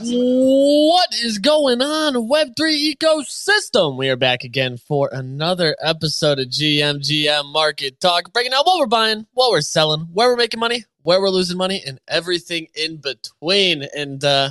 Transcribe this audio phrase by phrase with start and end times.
[0.00, 3.96] What is going on, Web3 ecosystem?
[3.96, 8.86] We are back again for another episode of GMGM Market Talk, breaking down what we're
[8.86, 12.98] buying, what we're selling, where we're making money, where we're losing money, and everything in
[12.98, 13.82] between.
[13.92, 14.50] And uh,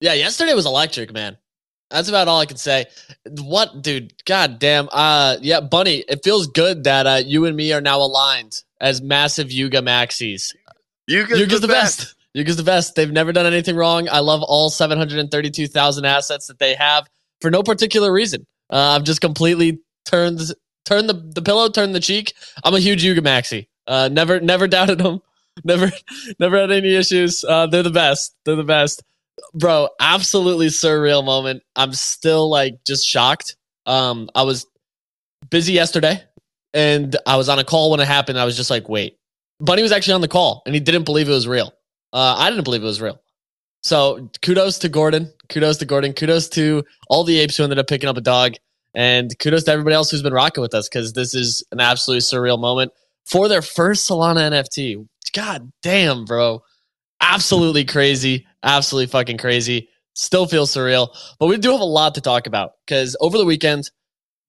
[0.00, 1.36] yeah, yesterday was electric, man.
[1.90, 2.86] That's about all I can say.
[3.42, 4.14] What, dude?
[4.24, 4.88] God damn.
[4.90, 5.98] Uh, yeah, Bunny.
[6.08, 10.54] It feels good that uh, you and me are now aligned as massive Yuga maxis.
[11.06, 11.98] Yuga's, Yuga's the, the best.
[11.98, 12.14] best.
[12.38, 12.94] Yuga's the best.
[12.94, 14.08] They've never done anything wrong.
[14.08, 17.08] I love all 732,000 assets that they have
[17.40, 18.46] for no particular reason.
[18.70, 20.40] Uh, I've just completely turned
[20.84, 22.34] turned the, the pillow, turned the cheek.
[22.64, 23.66] I'm a huge Yuga maxi.
[23.86, 25.20] Uh, never never doubted them.
[25.64, 25.90] Never
[26.38, 27.42] never had any issues.
[27.42, 28.32] Uh, they're the best.
[28.44, 29.02] They're the best.
[29.54, 31.64] Bro, absolutely surreal moment.
[31.74, 33.56] I'm still like just shocked.
[33.84, 34.66] Um, I was
[35.50, 36.22] busy yesterday
[36.74, 38.38] and I was on a call when it happened.
[38.38, 39.18] I was just like, wait.
[39.58, 41.72] Bunny was actually on the call and he didn't believe it was real.
[42.12, 43.20] Uh, I didn't believe it was real.
[43.82, 45.32] So kudos to Gordon.
[45.48, 46.12] Kudos to Gordon.
[46.12, 48.54] Kudos to all the apes who ended up picking up a dog.
[48.94, 52.22] And kudos to everybody else who's been rocking with us because this is an absolutely
[52.22, 52.92] surreal moment
[53.24, 55.06] for their first Solana NFT.
[55.34, 56.62] God damn, bro.
[57.20, 58.46] Absolutely crazy.
[58.62, 59.88] Absolutely fucking crazy.
[60.14, 61.08] Still feels surreal.
[61.38, 63.90] But we do have a lot to talk about because over the weekend,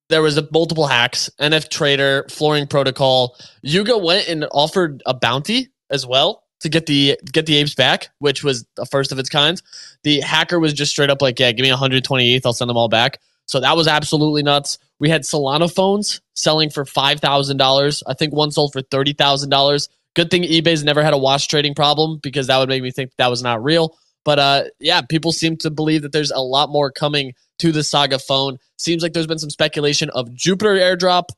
[0.09, 3.35] there was a multiple hacks, NF Trader, Flooring Protocol.
[3.61, 8.09] Yuga went and offered a bounty as well to get the get the apes back,
[8.19, 9.61] which was the first of its kind.
[10.03, 12.77] The hacker was just straight up like, "Yeah, give me 120 ETH, I'll send them
[12.77, 14.77] all back." So that was absolutely nuts.
[14.99, 18.03] We had Solana phones selling for five thousand dollars.
[18.05, 19.89] I think one sold for thirty thousand dollars.
[20.16, 23.11] Good thing eBay's never had a wash trading problem because that would make me think
[23.17, 23.97] that was not real.
[24.25, 27.83] But uh, yeah, people seem to believe that there's a lot more coming to the
[27.83, 28.57] Saga phone.
[28.77, 31.29] Seems like there's been some speculation of Jupiter airdrop,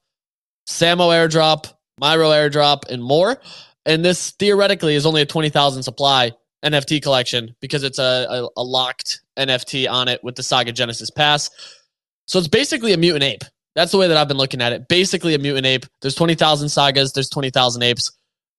[0.67, 3.39] Samo airdrop, Myro airdrop, and more.
[3.85, 6.31] And this theoretically is only a 20,000 supply
[6.63, 11.09] NFT collection because it's a, a, a locked NFT on it with the Saga Genesis
[11.09, 11.49] Pass.
[12.25, 13.43] So it's basically a mutant ape.
[13.75, 14.87] That's the way that I've been looking at it.
[14.87, 15.85] Basically a mutant ape.
[16.01, 18.11] There's 20,000 sagas, there's 20,000 apes.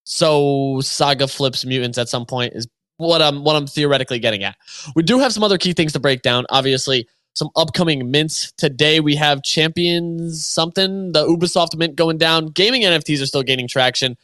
[0.05, 2.67] So Saga flips mutants at some point is
[2.97, 4.57] what I'm what I'm theoretically getting at.
[4.95, 6.45] We do have some other key things to break down.
[6.51, 8.53] Obviously, some upcoming mints.
[8.53, 12.47] Today we have Champions something, the Ubisoft mint going down.
[12.47, 14.17] Gaming NFTs are still gaining traction.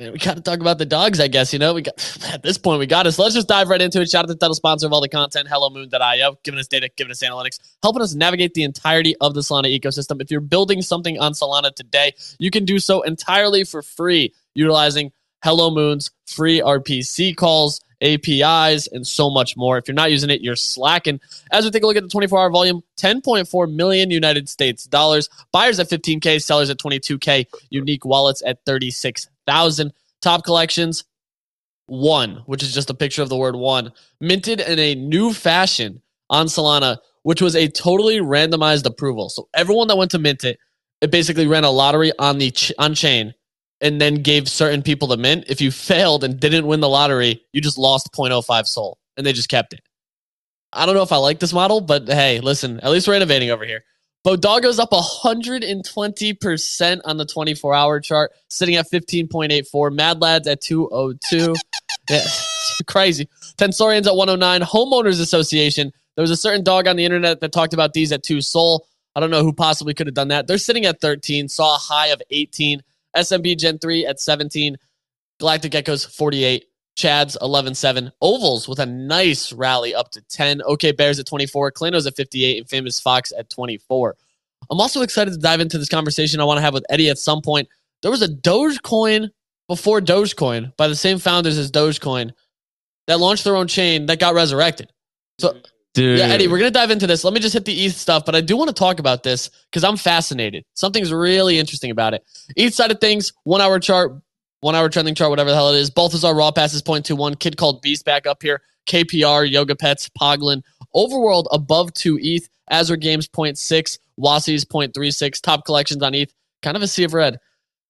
[0.00, 1.52] We got to talk about the dogs, I guess.
[1.52, 1.94] You know, we got
[2.32, 3.18] at this point we got us.
[3.18, 4.10] let's just dive right into it.
[4.10, 7.10] Shout out to the title sponsor of all the content, HelloMoon.io, giving us data, giving
[7.10, 10.22] us analytics, helping us navigate the entirety of the Solana ecosystem.
[10.22, 15.12] If you're building something on Solana today, you can do so entirely for free, utilizing
[15.44, 19.78] Hello Moon's free RPC calls, APIs, and so much more.
[19.78, 21.20] If you're not using it, you're slacking.
[21.50, 25.28] As we take a look at the 24 hour volume, 10.4 million United States dollars.
[25.52, 28.64] Buyers at 15K, sellers at 22K, unique wallets at
[29.46, 29.92] 36,000.
[30.22, 31.04] Top collections,
[31.86, 36.02] one, which is just a picture of the word one, minted in a new fashion
[36.28, 39.30] on Solana, which was a totally randomized approval.
[39.30, 40.58] So everyone that went to mint it,
[41.00, 43.34] it basically ran a lottery on the ch- on chain
[43.80, 45.46] and then gave certain people the mint.
[45.48, 49.32] If you failed and didn't win the lottery, you just lost 0.05 Sol and they
[49.32, 49.80] just kept it.
[50.72, 53.50] I don't know if I like this model, but hey, listen, at least we're innovating
[53.50, 53.84] over here.
[54.26, 59.94] BoDoggo's up 120% on the 24 hour chart, sitting at 15.84.
[59.94, 61.54] Mad Lads at 202.
[62.10, 62.20] yeah,
[62.86, 63.30] crazy.
[63.56, 64.60] Tensorian's at 109.
[64.68, 65.90] Homeowners Association.
[66.16, 68.86] There was a certain dog on the internet that talked about these at 2 Sol.
[69.16, 70.46] I don't know who possibly could have done that.
[70.46, 72.82] They're sitting at 13, saw a high of 18.
[73.16, 74.76] SMB Gen 3 at 17.
[75.38, 76.66] Galactic Geckos 48.
[76.96, 78.12] Chads 11 7.
[78.20, 80.62] Ovals with a nice rally up to 10.
[80.62, 81.72] OK Bears at 24.
[81.72, 82.58] Claynos at 58.
[82.58, 84.16] And Famous Fox at 24.
[84.70, 87.18] I'm also excited to dive into this conversation I want to have with Eddie at
[87.18, 87.68] some point.
[88.02, 89.30] There was a Dogecoin
[89.68, 92.32] before Dogecoin by the same founders as Dogecoin
[93.06, 94.92] that launched their own chain that got resurrected.
[95.38, 95.56] So
[95.94, 96.18] Dude.
[96.18, 97.24] yeah, Eddie, we're gonna dive into this.
[97.24, 99.50] Let me just hit the ETH stuff, but I do want to talk about this
[99.70, 100.64] because I'm fascinated.
[100.74, 102.24] Something's really interesting about it.
[102.56, 104.12] ETH side of things, one hour chart,
[104.60, 105.90] one hour trending chart, whatever the hell it is.
[105.90, 107.38] Balthazar raw passes 0.21.
[107.38, 108.62] Kid called Beast back up here.
[108.86, 110.62] KPR, Yoga Pets, Poglin.
[110.94, 112.48] Overworld above two ETH.
[112.70, 113.98] Azure Games 0.6.
[114.16, 115.40] Wassies 0.36.
[115.40, 116.32] Top collections on ETH.
[116.62, 117.38] Kind of a sea of red.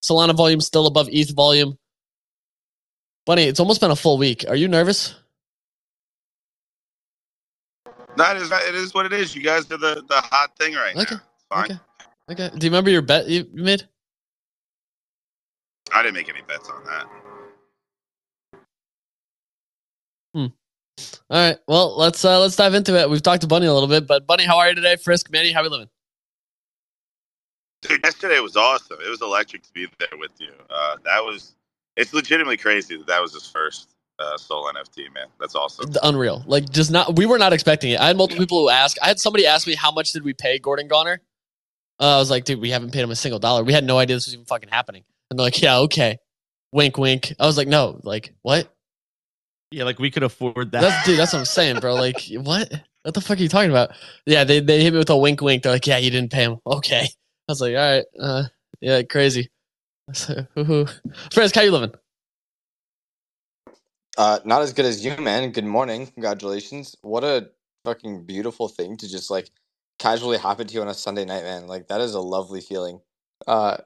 [0.03, 1.77] Solana volume still above ETH volume.
[3.27, 4.45] Bunny, it's almost been a full week.
[4.49, 5.15] Are you nervous?
[8.17, 9.35] That is it is what it is.
[9.35, 11.15] You guys are the, the hot thing right Okay.
[11.15, 11.21] now.
[11.49, 11.65] Fine.
[11.65, 11.79] Okay.
[12.31, 12.51] Okay.
[12.59, 13.87] Do you remember your bet you made?
[15.93, 17.07] I didn't make any bets on that.
[20.35, 20.47] Hmm.
[21.31, 21.59] All right.
[21.67, 23.09] Well, let's uh, let's dive into it.
[23.09, 24.97] We've talked to Bunny a little bit, but Bunny, how are you today?
[24.97, 25.89] Frisk, Manny, how are we living?
[27.83, 28.99] Dude, yesterday was awesome.
[29.05, 30.53] It was electric to be there with you.
[30.69, 31.55] Uh, that was
[31.97, 35.27] it's legitimately crazy that that was his first uh, Sol NFT, man.
[35.41, 35.91] That's awesome.
[36.03, 36.45] Unreal.
[36.47, 38.01] Like just not we were not expecting it.
[38.01, 38.97] I had multiple people who ask.
[39.03, 41.21] I had somebody ask me how much did we pay Gordon Goner?
[41.99, 43.63] Uh, I was like, dude, we haven't paid him a single dollar.
[43.63, 45.05] We had no idea this was even fucking happening.
[45.31, 46.19] And they're like, yeah, okay.
[46.73, 47.33] Wink, wink.
[47.39, 48.73] I was like, no, like what?
[49.71, 50.81] Yeah, like we could afford that.
[50.81, 51.19] That's dude.
[51.19, 51.95] That's what I'm saying, bro.
[51.95, 52.71] Like what?
[53.03, 53.91] What the fuck are you talking about?
[54.27, 55.63] Yeah, they they hit me with a wink, wink.
[55.63, 56.59] They're like, yeah, you didn't pay him.
[56.67, 57.03] Okay.
[57.03, 58.45] I was like, all right, uh,
[58.81, 59.51] yeah, crazy.
[60.13, 60.45] So,
[61.33, 61.93] Frisk, how you living?
[64.19, 65.51] Uh, not as good as you, man.
[65.51, 66.07] Good morning.
[66.07, 66.97] Congratulations.
[67.03, 67.51] What a
[67.85, 69.51] fucking beautiful thing to just like
[69.99, 71.67] casually happen to you on a Sunday night, man.
[71.67, 73.01] Like that is a lovely feeling.
[73.47, 73.79] Uh,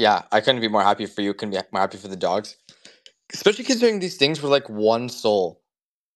[0.00, 1.34] yeah, I couldn't be more happy for you.
[1.34, 2.56] Couldn't be more happy for the dogs,
[3.32, 5.60] especially considering these things were like one Sol,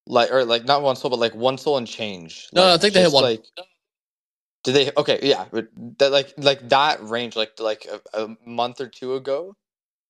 [0.06, 2.48] like or like not one Sol, but like one Sol and change.
[2.54, 3.24] No, like, I think they hit one.
[3.24, 3.44] Like,
[4.64, 4.90] did they?
[4.96, 9.14] Okay, yeah, but that like like that range, like like a, a month or two
[9.14, 9.54] ago,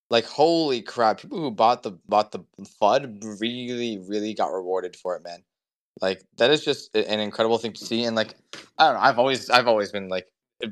[0.08, 1.20] like holy crap!
[1.20, 2.44] People who bought the bought the
[2.80, 5.42] FUD really really got rewarded for it, man.
[6.00, 8.34] Like that is just an incredible thing to see, and like
[8.78, 10.28] I don't know, I've always I've always been like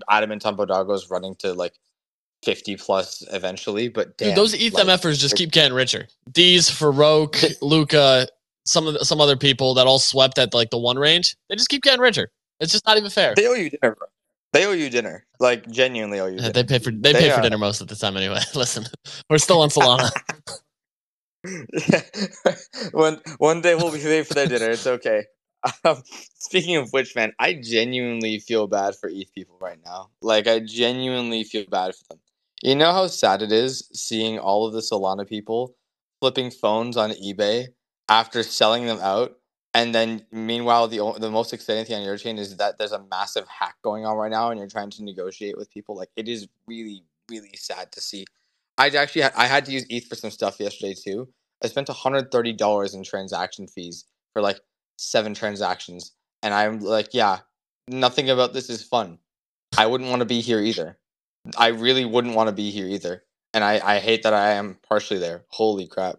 [0.09, 1.75] adamant on BoDoggos running to like
[2.43, 6.07] fifty plus eventually, but damn, Dude, those ETH like, MFers just keep getting richer.
[6.33, 8.29] These Farouk, Luca,
[8.65, 11.37] some of the, some other people that all swept at like the one range.
[11.49, 12.31] They just keep getting richer.
[12.61, 13.35] It's just not even fair.
[13.35, 14.07] they owe you dinner, bro.
[14.53, 16.37] They owe you dinner, like genuinely owe you.
[16.37, 16.53] Yeah, Dinner.
[16.53, 18.41] they pay for they, They pay for dinner most of the time anyway.
[18.55, 18.85] Listen,
[19.31, 20.11] we're still on Solana.
[22.93, 24.71] one one day we'll be paid for their dinner.
[24.71, 25.25] It's okay.
[25.85, 26.03] Um,
[26.35, 30.11] speaking of which, man, I genuinely feel bad for ETH people right now.
[30.21, 32.19] Like, I genuinely feel bad for them.
[32.63, 35.75] You know how sad it is seeing all of the Solana people
[36.21, 37.69] flipping phones on eBay
[38.09, 39.33] after selling them out,
[39.75, 43.05] and then meanwhile, the the most exciting thing on your chain is that there's a
[43.11, 45.97] massive hack going on right now, and you're trying to negotiate with people.
[45.97, 48.27] Like, it is really, really sad to see.
[48.79, 51.29] I actually had, I had to use ETH for some stuff yesterday too.
[51.63, 54.61] I spent $130 in transaction fees for like
[54.97, 56.13] seven transactions.
[56.43, 57.41] And I'm like, yeah,
[57.89, 59.19] nothing about this is fun.
[59.77, 60.99] I wouldn't want to be here either.
[61.57, 63.25] I really wouldn't want to be here either.
[63.55, 65.45] And I, I hate that I am partially there.
[65.49, 66.17] Holy crap.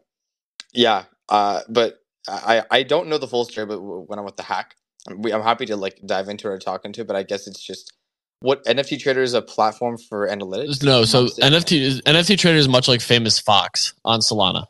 [0.73, 1.05] Yeah.
[1.29, 4.75] Uh, but I, I don't know the full story, but when I'm with the hack,
[5.07, 7.23] I'm, we, I'm happy to like dive into it or talk into it, but I
[7.23, 7.93] guess it's just
[8.39, 10.83] what NFT Trader is a platform for analytics.
[10.83, 14.65] no, so NFT is NFT trader is much like famous Fox on Solana.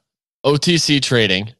[0.45, 1.51] OTC trading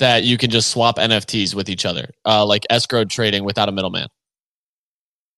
[0.00, 3.72] that you can just swap NFTs with each other, uh, like escrow trading without a
[3.72, 4.08] middleman.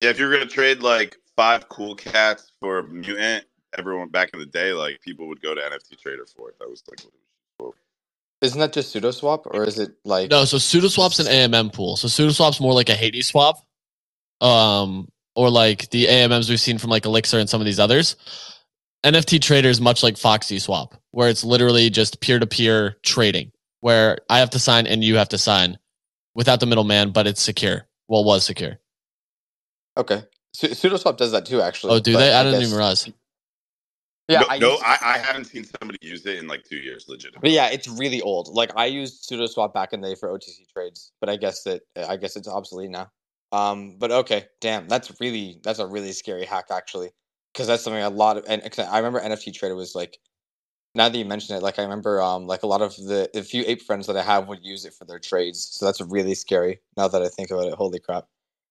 [0.00, 3.44] Yeah, if you're gonna trade like five cool cats for a mutant,
[3.76, 6.58] everyone back in the day, like people would go to NFT Trader for it.
[6.60, 7.74] That was like what it was for.
[8.46, 11.96] Isn't that just SudoSwap or is it like No, so SudoSwap's an AMM pool.
[11.96, 13.56] So SudoSwap's more like a Hadeswap,
[14.40, 18.14] um, or like the AMMs we've seen from like Elixir and some of these others.
[19.04, 23.50] NFT trader is much like Foxy Swap, where it's literally just peer to peer trading,
[23.80, 25.76] where I have to sign and you have to sign
[26.36, 27.88] without the middleman, but it's secure.
[28.06, 28.78] Well, was secure.
[29.96, 30.22] Okay.
[30.54, 31.94] Su- SudoSwap does that too, actually.
[31.94, 32.32] Oh, do they?
[32.32, 33.08] I didn't guess- even realize.
[34.28, 37.06] Yeah, no, I no I, I haven't seen somebody use it in like two years,
[37.08, 37.34] legit.
[37.40, 38.48] But yeah, it's really old.
[38.48, 41.82] Like I used SudoSwap back in the day for OTC trades, but I guess that
[41.96, 43.10] I guess it's obsolete now.
[43.50, 47.10] Um, but okay, damn, that's really that's a really scary hack actually,
[47.52, 50.18] because that's something a lot of and 'cause I remember NFT Trader was like.
[50.94, 53.42] Now that you mention it, like I remember, um, like a lot of the the
[53.42, 55.70] few ape friends that I have would use it for their trades.
[55.72, 56.80] So that's really scary.
[56.98, 58.26] Now that I think about it, holy crap!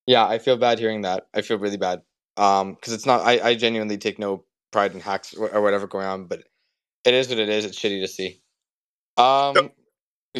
[0.07, 1.27] Yeah, I feel bad hearing that.
[1.33, 2.01] I feel really bad.
[2.37, 3.21] Um, because it's not.
[3.21, 6.43] I I genuinely take no pride in hacks or, or whatever going on, but
[7.05, 7.65] it is what it is.
[7.65, 8.41] It's shitty to see.
[9.17, 9.71] Um, So-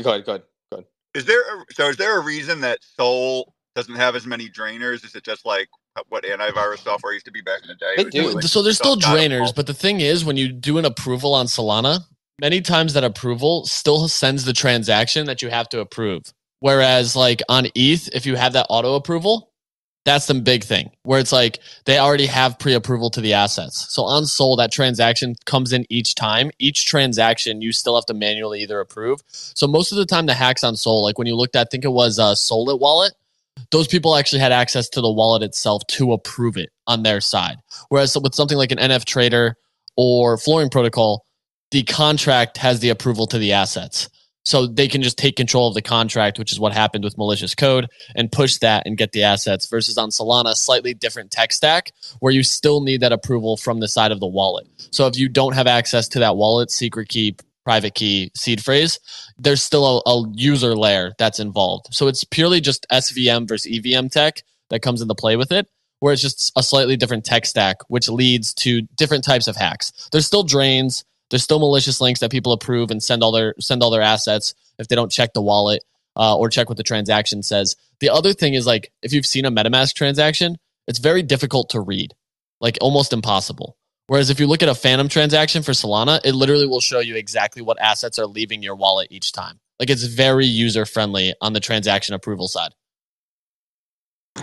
[0.02, 0.86] go ahead, go ahead, go ahead.
[1.14, 1.90] Is there a, so?
[1.90, 5.04] Is there a reason that Sol doesn't have as many drainers?
[5.06, 5.70] Is it just like
[6.10, 7.94] what antivirus software used to be back in the day?
[7.98, 8.22] They It do.
[8.24, 11.34] just like so there's still drainers, but the thing is, when you do an approval
[11.34, 12.00] on Solana,
[12.40, 16.24] many times that approval still sends the transaction that you have to approve.
[16.62, 19.51] Whereas, like on ETH, if you have that auto approval,
[20.04, 23.94] that's the big thing where it's like they already have pre approval to the assets.
[23.94, 26.52] So on Sol, that transaction comes in each time.
[26.60, 29.22] Each transaction, you still have to manually either approve.
[29.28, 31.70] So most of the time, the hacks on Sol, like when you looked at, I
[31.70, 33.14] think it was uh, Solit wallet,
[33.72, 37.58] those people actually had access to the wallet itself to approve it on their side.
[37.90, 39.56] Whereas with something like an NF Trader
[39.96, 41.26] or Flooring Protocol,
[41.70, 44.10] the contract has the approval to the assets.
[44.44, 47.54] So they can just take control of the contract, which is what happened with malicious
[47.54, 49.68] code, and push that and get the assets.
[49.68, 53.88] Versus on Solana, slightly different tech stack where you still need that approval from the
[53.88, 54.68] side of the wallet.
[54.92, 59.00] So if you don't have access to that wallet, secret key, private key, seed phrase,
[59.38, 61.94] there's still a, a user layer that's involved.
[61.94, 65.68] So it's purely just SVM versus EVM tech that comes into play with it,
[66.00, 70.10] where it's just a slightly different tech stack, which leads to different types of hacks.
[70.12, 71.06] There's still drains.
[71.32, 74.56] There's still malicious links that people approve and send all their send all their assets.
[74.80, 75.84] if they don't check the wallet
[76.18, 77.78] uh, or check what the transaction says.
[78.02, 80.58] The other thing is like if you've seen a MetaMask transaction,
[80.88, 82.14] it's very difficult to read,
[82.62, 83.78] like almost impossible.
[84.08, 87.18] Whereas if you look at a Phantom transaction for Solana, it literally will show you
[87.18, 89.60] exactly what assets are leaving your wallet each time.
[89.80, 92.72] Like it's very user friendly on the transaction approval side.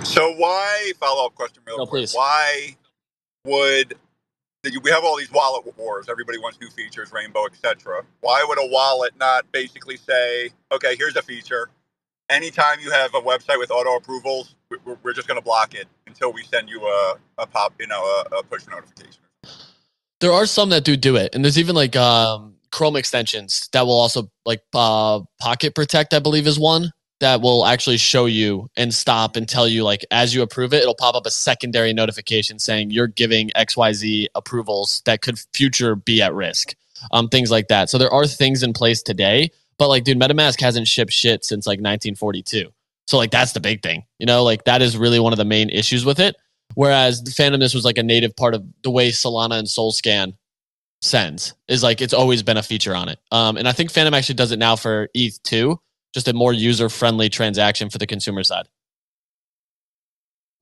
[0.05, 2.03] So why follow up question real No, quick?
[2.03, 2.15] please.
[2.15, 2.77] Why
[3.47, 3.95] would
[4.65, 6.09] we have all these wallet wars?
[6.09, 8.03] Everybody wants new features, Rainbow, etc.
[8.21, 11.71] Why would a wallet not basically say, okay, here's a feature.
[12.29, 15.87] Anytime you have a website with auto approvals, we- we're, just going to block it
[16.07, 19.23] until we send you a, a pop, you know, a, a push notification.
[20.21, 23.87] There are some that do do it, and there's even like um, Chrome extensions that
[23.87, 28.69] will also like uh, Pocket Protect, I believe, is one that will actually show you
[28.77, 31.93] and stop and tell you like as you approve it, it'll pop up a secondary
[31.93, 36.75] notification saying you're giving X Y Z approvals that could future be at risk,
[37.13, 37.91] um, things like that.
[37.91, 41.67] So there are things in place today, but like, dude, MetaMask hasn't shipped shit since
[41.67, 42.71] like 1942.
[43.07, 45.45] So like that's the big thing, you know, like that is really one of the
[45.45, 46.37] main issues with it.
[46.75, 50.35] Whereas Phantomness was like a native part of the way Solana and Solscan
[51.01, 53.19] sends is like it's always been a feature on it.
[53.33, 55.81] Um, and I think Phantom actually does it now for ETH too,
[56.15, 58.69] just a more user friendly transaction for the consumer side.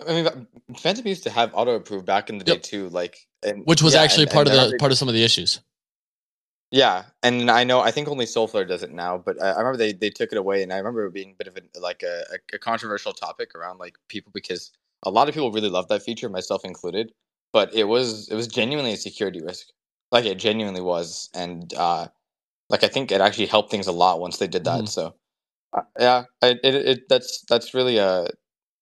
[0.07, 2.57] I mean, Phantom used to have auto approve back in the Yep.
[2.57, 4.99] day too, like, and Which was yeah, actually and- part and of the part of
[4.99, 5.61] some of the issues.
[6.73, 9.77] Yeah, and I know I think only Solflare does it now, but I, I remember
[9.79, 12.03] they, they took it away, and I remember it being a bit of a, like
[12.03, 14.73] a, a, controversial topic around like people because
[15.05, 17.13] a lot of people really loved that feature, myself included.
[17.53, 19.69] But it was it was genuinely a security risk,
[20.11, 22.09] like it genuinely was, and uh,
[22.69, 24.83] like I think it actually helped things a lot once they did that.
[24.83, 24.89] Mhm.
[24.89, 25.15] So
[25.99, 28.29] yeah, I, it, it that's that's really uh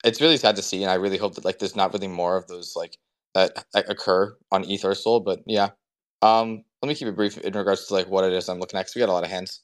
[0.05, 2.37] it's really sad to see, and I really hope that like there's not really more
[2.37, 2.99] of those like
[3.35, 4.85] that uh, occur on ETH.
[5.25, 5.71] But yeah,
[6.23, 8.79] um, let me keep it brief in regards to like what it is I'm looking
[8.79, 8.87] at.
[8.87, 9.61] 'cause we got a lot of hands.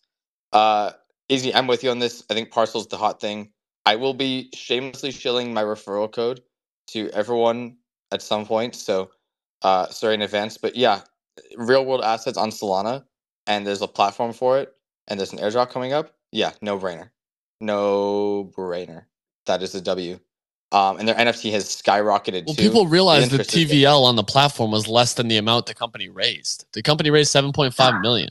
[0.53, 0.93] Uh,
[1.31, 2.25] Easy, I'm with you on this.
[2.31, 3.53] I think Parcl's the hot thing.
[3.87, 6.43] I will be shamelessly shilling my referral code
[6.89, 7.79] to everyone
[8.13, 8.77] at some point.
[8.77, 9.11] So,
[9.63, 11.03] uh, sorry in advance, but yeah,
[11.57, 13.05] real world assets on Solana,
[13.49, 14.75] and there's a platform for it,
[15.09, 16.15] and there's an airdrop coming up.
[16.33, 17.11] Yeah, no brainer,
[17.61, 19.05] no brainer.
[19.47, 20.19] That is a W.
[20.73, 22.63] Um, and their NFT has skyrocketed Well, too.
[22.63, 23.39] people realize the.
[23.39, 26.65] TVL on the platform was less than the amount the company raised.
[26.73, 28.31] The company raised 7.5 million.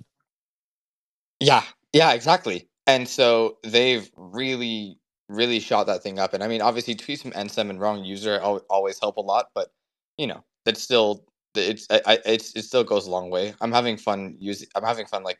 [1.41, 2.69] Yeah, yeah, exactly.
[2.87, 6.33] And so they've really, really shot that thing up.
[6.33, 9.69] And I mean, obviously, tweets from Ansem and wrong user always help a lot, but
[10.17, 13.53] you know, that's still it's I, it's it still goes a long way.
[13.61, 14.67] I'm having fun using.
[14.75, 15.39] I'm having fun like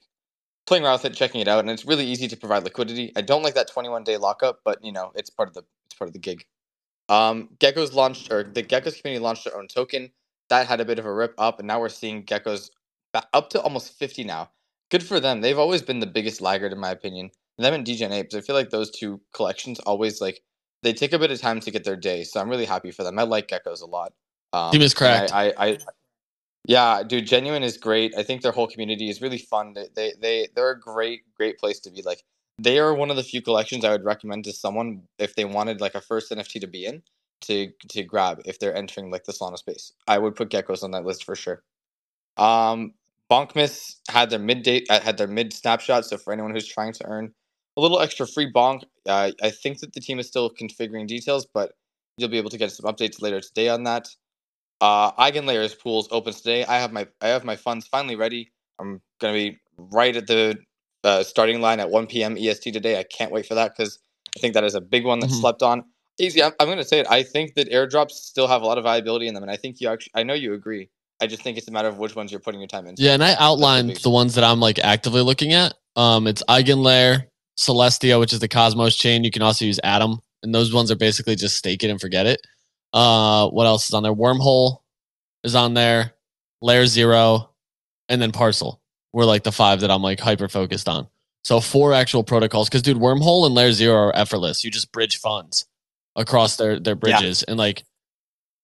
[0.69, 3.11] playing around with it, checking it out, and it's really easy to provide liquidity.
[3.17, 5.97] I don't like that 21 day lockup, but you know, it's part of the it's
[5.97, 6.45] part of the gig.
[7.09, 10.11] Um, Geckos launched or the Geckos community launched their own token
[10.49, 12.69] that had a bit of a rip up, and now we're seeing Geckos
[13.33, 14.51] up to almost 50 now
[14.89, 15.41] good for them.
[15.41, 17.31] They've always been the biggest laggard in my opinion.
[17.57, 18.35] Them and DJ Apes.
[18.35, 20.41] I feel like those two collections always like
[20.81, 22.23] they take a bit of time to get their day.
[22.23, 23.19] So I'm really happy for them.
[23.19, 24.13] I like Geckos a lot.
[24.53, 25.33] Um, Team is cracked.
[25.33, 25.77] I, I, I
[26.65, 28.13] yeah, dude, genuine is great.
[28.17, 29.73] I think their whole community is really fun.
[29.73, 32.01] They, they they they're a great great place to be.
[32.01, 32.23] Like
[32.57, 35.81] they are one of the few collections I would recommend to someone if they wanted
[35.81, 37.01] like a first NFT to be in
[37.41, 39.93] to to grab if they're entering like the Solana space.
[40.07, 41.63] I would put Geckos on that list for sure.
[42.37, 42.93] Um,
[43.31, 46.05] Bonkmas had their mid date uh, had their mid snapshot.
[46.05, 47.33] So for anyone who's trying to earn
[47.77, 51.45] a little extra free bonk, uh, I think that the team is still configuring details,
[51.45, 51.73] but
[52.17, 54.07] you'll be able to get some updates later today on that.
[54.81, 56.63] Uh, Eigenlayers pools opens today.
[56.65, 58.51] I have my I have my funds finally ready.
[58.79, 60.57] I'm gonna be right at the
[61.03, 62.37] uh, starting line at 1 p.m.
[62.37, 62.99] EST today.
[62.99, 63.99] I can't wait for that because
[64.35, 65.41] I think that is a big one that's Mhm.
[65.41, 65.83] slept on.
[66.19, 67.07] Easy, I'm, I'm gonna say it.
[67.09, 69.79] I think that airdrops still have a lot of viability in them, and I think
[69.81, 70.89] you actually I know you agree.
[71.21, 73.03] I just think it's a matter of which ones you're putting your time into.
[73.03, 75.73] Yeah, and I outlined the ones that I'm like actively looking at.
[75.97, 77.25] Um, it's Eigenlayer,
[77.57, 79.25] Celestia, which is the Cosmos chain.
[79.25, 82.25] You can also use Atom, and those ones are basically just stake it and forget
[82.25, 82.39] it.
[82.93, 84.13] Uh, what else is on there?
[84.13, 84.79] Wormhole
[85.43, 86.13] is on there,
[86.61, 87.51] Layer Zero,
[88.07, 88.79] and then Parcl.
[89.11, 91.07] Were like the five that I'm like hyper focused on.
[91.43, 92.69] So four actual protocols.
[92.69, 94.63] Because dude, Wormhole and Layer Zero are effortless.
[94.63, 95.65] You just bridge funds
[96.15, 97.83] across their their bridges, and like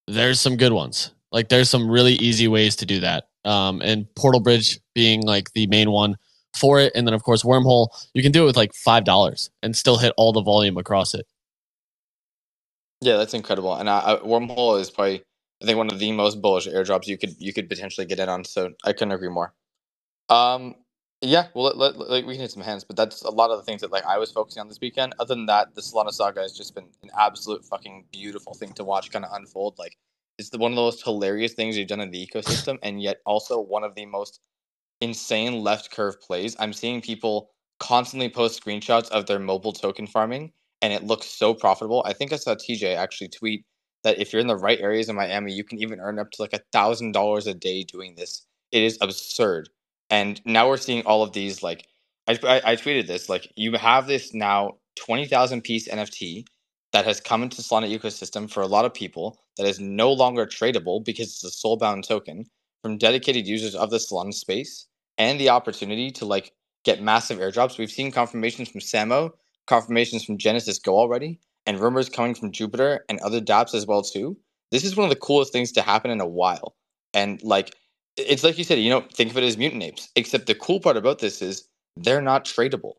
[0.07, 1.11] there's some good ones.
[1.31, 3.27] Like there's some really easy ways to do that.
[3.43, 6.15] Um, and Portal Bridge being like the main one
[6.55, 9.49] for it, and then of course Wormhole, you can do it with like five dollars
[9.63, 11.25] and still hit all the volume across it.
[13.05, 13.75] Yeah, that's incredible.
[13.75, 15.23] And uh, Wormhole is probably
[15.61, 18.29] I think one of the most bullish airdrops you could you could potentially get in
[18.29, 18.43] on.
[18.43, 19.53] So I couldn't agree more.
[20.29, 20.73] Um,
[21.21, 23.57] yeah, well, let, let, like we can hit some hands, but that's a lot of
[23.57, 25.13] the things that like I was focusing on this weekend.
[25.19, 28.83] Other than that, the Solana saga has just been an absolute fucking beautiful thing to
[28.83, 29.77] watch, kind of unfold.
[29.77, 29.97] Like
[30.39, 33.21] it's the one of the most hilarious things you've done in the ecosystem, and yet
[33.27, 34.41] also one of the most
[34.99, 36.55] insane left curve plays.
[36.57, 41.53] I'm seeing people constantly post screenshots of their mobile token farming, and it looks so
[41.53, 42.03] profitable.
[42.05, 43.65] I think I saw TJ actually tweet
[44.03, 46.41] that if you're in the right areas in Miami, you can even earn up to
[46.41, 48.45] like a thousand dollars a day doing this.
[48.71, 49.69] It is absurd.
[50.09, 51.87] And now we're seeing all of these like
[52.27, 56.45] I, I, I tweeted this like you have this now twenty thousand piece NFT
[56.93, 60.45] that has come into Solana ecosystem for a lot of people that is no longer
[60.45, 62.45] tradable because it's a soulbound token
[62.81, 66.53] from dedicated users of the Solana space and the opportunity to like
[66.83, 67.77] get massive airdrops.
[67.77, 69.31] We've seen confirmations from Samo,
[69.67, 74.37] confirmations from GenesysGo already, and rumors coming from Jupiter and other dApps as well too.
[74.71, 76.75] This is one of the coolest things to happen in a while.
[77.13, 77.75] And like
[78.17, 80.09] it's like you said, you know, think of it as mutant apes.
[80.15, 81.67] Except the cool part about this is
[81.97, 82.93] they're not tradable.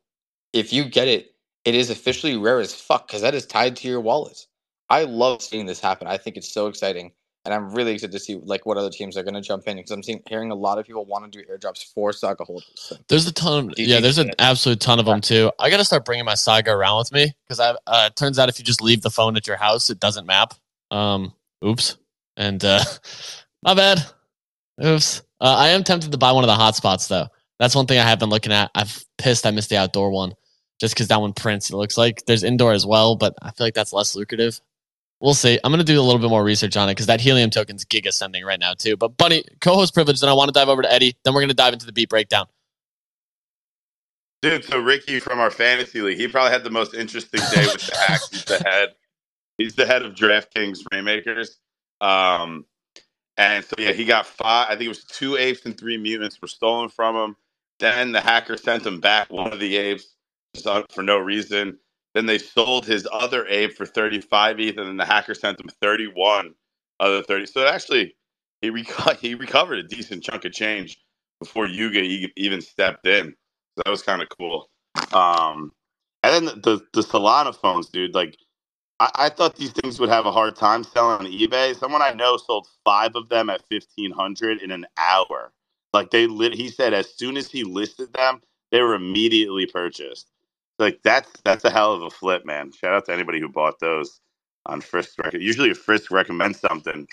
[0.53, 3.89] If you get it, it is officially rare as fuck because that is tied to
[3.89, 4.47] your wallet.
[4.89, 6.07] I love seeing this happen.
[6.07, 7.13] I think it's so exciting,
[7.47, 9.77] and I'm really excited to see like what other teams are going to jump in
[9.77, 12.69] because I'm seeing hearing a lot of people want to do airdrops for Saga holders.
[12.75, 12.97] So.
[13.09, 13.73] There's a ton.
[13.77, 15.53] You yeah, there's an absolute ton of them too.
[15.61, 17.71] I got to start bringing my Saga around with me because I.
[17.87, 20.27] Uh, it turns out if you just leave the phone at your house, it doesn't
[20.27, 20.55] map.
[20.91, 21.33] Um,
[21.65, 21.97] oops.
[22.37, 22.83] And uh,
[23.63, 24.05] my bad.
[24.85, 25.23] Oops.
[25.41, 27.29] Uh, I am tempted to buy one of the hotspots though.
[27.61, 28.71] That's one thing I have been looking at.
[28.75, 30.35] I've pissed I missed the outdoor one
[30.81, 31.71] just because that one prints.
[31.71, 34.61] It looks like there's indoor as well, but I feel like that's less lucrative.
[35.21, 35.59] We'll see.
[35.65, 38.07] I'm gonna do a little bit more research on it because that helium token's gig
[38.07, 38.97] ascending right now too.
[38.97, 40.21] But Bunny, co-host privilege.
[40.21, 41.17] Then I want to dive over to Eddie.
[41.25, 42.47] Then we're gonna dive into the beat breakdown.
[44.43, 47.87] Dude, so Ricky from our fantasy league, he probably had the most interesting day with
[47.87, 48.31] the hacks.
[48.31, 48.89] He's the head.
[49.59, 51.59] He's the head of DraftKings Rainmakers.
[52.03, 52.67] Um,
[53.39, 54.67] and so yeah, he got five.
[54.69, 57.37] I think it was two apes and three mutants were stolen from him.
[57.79, 60.15] Then the hacker sent him back one of the apes
[60.91, 61.79] for no reason.
[62.17, 65.69] Then they sold his other ape for 35 ETH, and then the hacker sent him
[65.83, 66.55] 31
[67.01, 67.47] other 30.
[67.47, 68.17] So actually,
[68.63, 70.99] he reco- he recovered a decent chunk of change
[71.41, 72.01] before Yuga
[72.37, 73.29] even stepped in.
[73.77, 74.71] So that was kind of cool.
[75.15, 75.73] Um,
[76.25, 78.15] and then the the Solana phones, dude.
[78.15, 78.37] Like,
[79.01, 81.77] I, I thought these things would have a hard time selling on eBay.
[81.79, 85.53] Someone I know sold five of them at fifteen hundred in an hour.
[85.93, 86.55] Like they lit.
[86.55, 90.31] He said as soon as he listed them, they were immediately purchased.
[90.79, 92.73] Like that's that's a hell of a flip, man.
[92.73, 94.21] Shout out to anybody who bought those
[94.67, 95.19] on Frisk.
[95.19, 97.07] Rec- Usually, if Frisk recommends something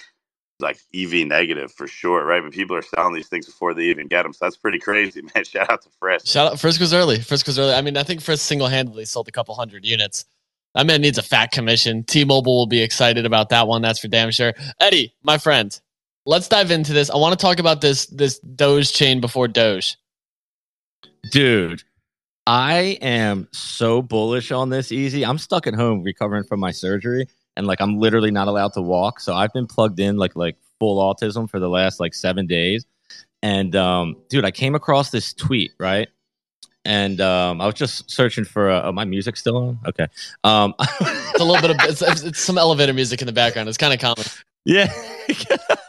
[0.59, 2.43] like EV negative for sure, right?
[2.43, 5.21] But people are selling these things before they even get them, so that's pretty crazy,
[5.35, 5.43] man.
[5.45, 6.27] Shout out to Frisk.
[6.27, 7.19] Shout out Frisk was early.
[7.19, 7.73] Frisk was early.
[7.73, 10.25] I mean, I think Frisk single handedly sold a couple hundred units.
[10.75, 12.03] That man needs a fat commission.
[12.03, 13.83] T-Mobile will be excited about that one.
[13.83, 14.53] That's for damn sure.
[14.79, 15.79] Eddie, my friend,
[16.25, 17.11] let's dive into this.
[17.11, 19.97] I want to talk about this this Doge chain before Doge.
[21.31, 21.83] Dude,
[22.45, 25.25] I am so bullish on this easy.
[25.25, 28.81] I'm stuck at home recovering from my surgery and like I'm literally not allowed to
[28.81, 29.19] walk.
[29.19, 32.85] So I've been plugged in like like full autism for the last like 7 days.
[33.41, 36.09] And um dude, I came across this tweet, right?
[36.83, 39.79] And um I was just searching for uh, oh, my music still on.
[39.87, 40.07] Okay.
[40.43, 43.69] Um It's a little bit of it's, it's, it's some elevator music in the background.
[43.69, 44.25] It's kind of common.
[44.65, 44.93] Yeah.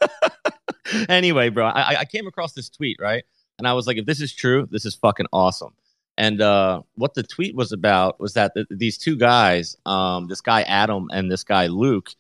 [1.09, 3.25] anyway, bro, I, I came across this tweet, right?
[3.59, 5.75] And I was like, if this is true, this is fucking awesome.
[6.17, 10.41] And uh, what the tweet was about was that th- these two guys, um, this
[10.41, 12.11] guy Adam and this guy Luke,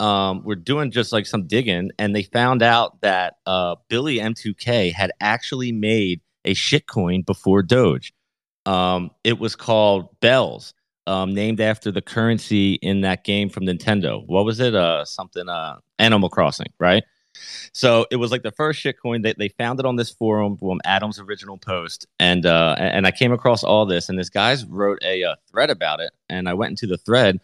[0.00, 4.92] um, were doing just like some digging, and they found out that uh, Billy M2K
[4.92, 8.12] had actually made a shitcoin before Doge.
[8.66, 10.74] Um, it was called Bells,
[11.06, 14.24] um, named after the currency in that game from Nintendo.
[14.26, 14.74] What was it?
[14.74, 17.04] Uh, something uh, Animal Crossing, right?
[17.72, 19.22] So it was like the first shitcoin.
[19.22, 23.10] They they found it on this forum from Adam's original post, and uh, and I
[23.10, 26.54] came across all this, and this guys wrote a uh, thread about it, and I
[26.54, 27.40] went into the thread,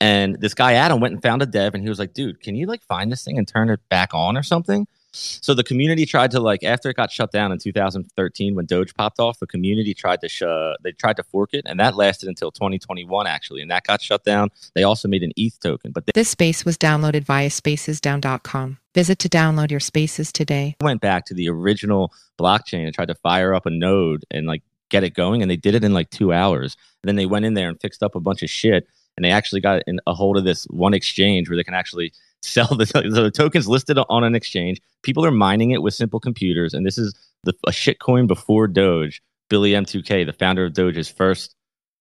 [0.00, 2.56] and this guy Adam went and found a dev, and he was like, "Dude, can
[2.56, 6.06] you like find this thing and turn it back on or something?" So the community
[6.06, 9.46] tried to like after it got shut down in 2013 when Doge popped off, the
[9.46, 10.42] community tried to sh-
[10.82, 14.24] they tried to fork it, and that lasted until 2021 actually, and that got shut
[14.24, 14.48] down.
[14.74, 18.78] They also made an ETH token, but they This space was downloaded via spacesdown.com.
[18.94, 20.76] Visit to download your spaces today.
[20.80, 24.62] went back to the original blockchain and tried to fire up a node and like
[24.90, 26.76] get it going, and they did it in like two hours.
[27.02, 29.30] And then they went in there and fixed up a bunch of shit, and they
[29.30, 32.84] actually got in a hold of this one exchange where they can actually sell the,
[32.84, 34.80] the tokens listed on an exchange.
[35.02, 38.68] People are mining it with simple computers, and this is the a shit coin before
[38.68, 39.22] Doge.
[39.48, 41.54] Billy M2K, the founder of Doge's first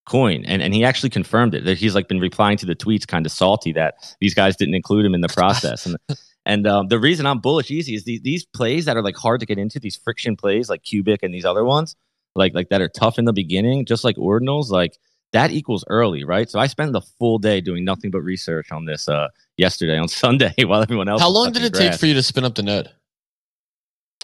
[0.08, 1.65] coin, and and he actually confirmed it.
[1.65, 4.75] That he's like been replying to the tweets, kind of salty that these guys didn't
[4.75, 5.86] include him in the process.
[5.86, 5.97] and
[6.52, 9.40] and um, the reason I'm bullish easy is these these plays that are like hard
[9.40, 11.96] to get into, these friction plays like Cubic and these other ones,
[12.36, 14.98] like like that are tough in the beginning, just like ordinals, like
[15.32, 16.50] that equals early, right?
[16.50, 20.08] So I spent the full day doing nothing but research on this uh yesterday on
[20.24, 21.22] Sunday while everyone else.
[21.22, 22.90] How long did it take for you to spin up the node?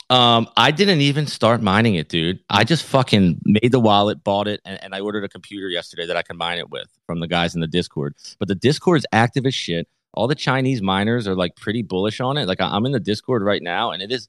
[0.10, 2.40] Um, I didn't even start mining it, dude.
[2.50, 6.06] I just fucking made the wallet, bought it, and, and I ordered a computer yesterday
[6.06, 8.16] that I can mine it with from the guys in the Discord.
[8.40, 9.88] But the Discord is active as shit.
[10.18, 12.48] All the Chinese miners are like pretty bullish on it.
[12.48, 14.28] Like I'm in the Discord right now, and it is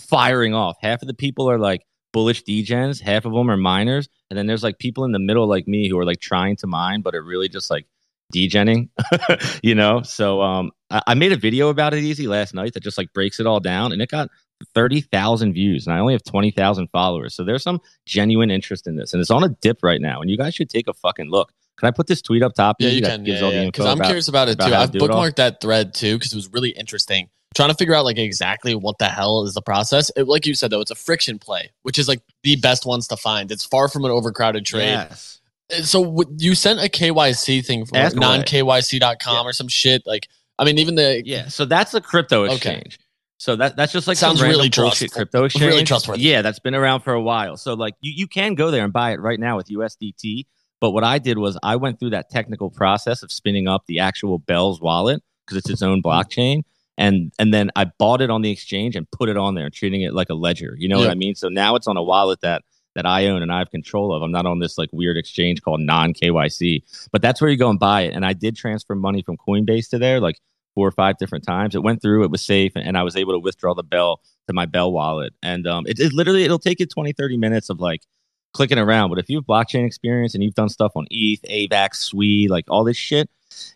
[0.00, 0.76] firing off.
[0.80, 4.46] Half of the people are like bullish degens, half of them are miners, and then
[4.46, 7.14] there's like people in the middle like me who are like trying to mine, but
[7.14, 7.86] are really just like
[8.34, 8.88] degenning,
[9.62, 10.00] you know.
[10.00, 13.12] So um, I, I made a video about it easy last night that just like
[13.12, 14.30] breaks it all down, and it got
[14.74, 17.34] thirty thousand views, and I only have twenty thousand followers.
[17.34, 20.22] So there's some genuine interest in this, and it's on a dip right now.
[20.22, 21.52] And you guys should take a fucking look.
[21.78, 22.76] Can I put this tweet up top?
[22.78, 23.24] Yeah, you That can.
[23.24, 23.62] gives Yeah, all the yeah.
[23.64, 24.74] info Because I'm about- curious about it about too.
[24.74, 27.28] I've it bookmarked that thread too because it was really interesting.
[27.54, 30.10] Trying to figure out like exactly what the hell is the process.
[30.16, 33.08] It, like you said though, it's a friction play, which is like the best ones
[33.08, 33.50] to find.
[33.50, 34.88] It's far from an overcrowded trade.
[34.90, 35.40] Yes.
[35.72, 38.20] Uh, So w- you sent a KYC thing for Ask away.
[38.26, 39.42] non-KYC.com Yeah.
[39.42, 40.02] or some shit.
[40.06, 42.54] Like, I mean, even the Yeah, so that's a crypto Okay.
[42.54, 42.98] exchange.
[43.38, 45.64] So that that's just like Sounds really bullshit crypto exchange.
[45.66, 46.22] really trustworthy.
[46.22, 47.56] Yeah, that's been around for a while.
[47.58, 50.46] So like you, you can go there and buy it right now with USDT.
[50.80, 53.98] But what I did was I went through that technical process of spinning up the
[54.00, 56.62] actual Bell's wallet because it's its own blockchain.
[56.98, 60.02] And and then I bought it on the exchange and put it on there, treating
[60.02, 60.74] it like a ledger.
[60.78, 61.06] You know Yeah.
[61.06, 61.34] what I mean?
[61.34, 62.62] So now it's on a wallet that
[62.94, 64.22] that I own and I have control of.
[64.22, 66.82] I'm not on this like weird exchange called non KYC.
[67.12, 68.14] But that's where you go and buy it.
[68.14, 70.38] And I did transfer money from Coinbase to there like
[70.74, 71.74] four or five different times.
[71.74, 74.54] It went through, it was safe, and I was able to withdraw the Bell to
[74.54, 75.34] my Bell wallet.
[75.42, 78.00] And um, it, it literally it'll take you 20, 30 minutes of like
[78.56, 79.10] clicking around.
[79.10, 82.64] But if you have blockchain experience and you've done stuff on ETH, AVAX, SWE, like
[82.68, 83.28] all this shit,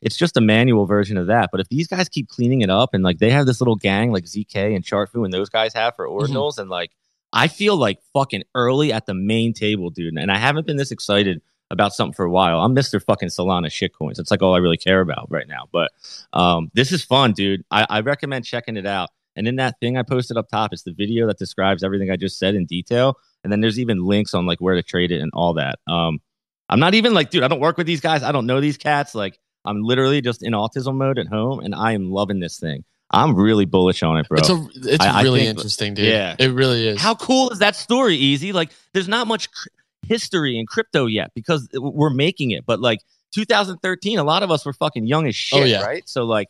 [0.03, 1.51] it's just a manual version of that.
[1.53, 4.13] But if these guys keep cleaning it up and like they have this little gang
[4.13, 6.91] like ZK and Chartfu and those guys have for ordinals, and like
[7.33, 10.17] I feel like fucking early at the main table, dude.
[10.17, 11.41] And I haven't been this excited
[11.71, 12.61] about something for a while.
[12.61, 13.03] I'm Mr.
[13.03, 14.19] fucking Solana shitcoins.
[14.19, 15.69] It's like all I really care about right now.
[15.73, 15.93] But
[16.33, 17.65] um, this is fun, dude.
[17.71, 19.11] I, I recommend checking it out.
[19.37, 22.17] And in that thing I posted up top, it's the video that describes everything I
[22.17, 23.17] just said in detail.
[23.45, 25.79] And then there's even links on like where to trade it and all that.
[25.89, 26.21] Um,
[26.69, 28.23] I'm not even like, dude, I don't work with these guys.
[28.23, 29.15] I don't know these cats.
[29.15, 32.85] Like, I'm literally just in autism mode at home, and I am loving this thing.
[33.11, 34.39] I'm really bullish on it, bro.
[34.39, 36.07] it's a it's I- I really think- interesting, dude.
[36.07, 36.37] yeah.
[36.39, 37.01] it really is.
[37.01, 38.53] How cool is that story, Easy?
[38.53, 39.69] Like, there's not much cr-
[40.07, 42.65] history in crypto yet because we're making it.
[42.67, 43.01] But like
[43.33, 45.83] 2013, a lot of us were fucking young as shit, Oh, yeah.
[45.85, 46.09] right?
[46.09, 46.49] So like,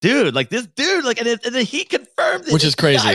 [0.00, 2.52] dude, like this dude, like, and, it, and then he confirmed it.
[2.52, 3.08] Which is crazy.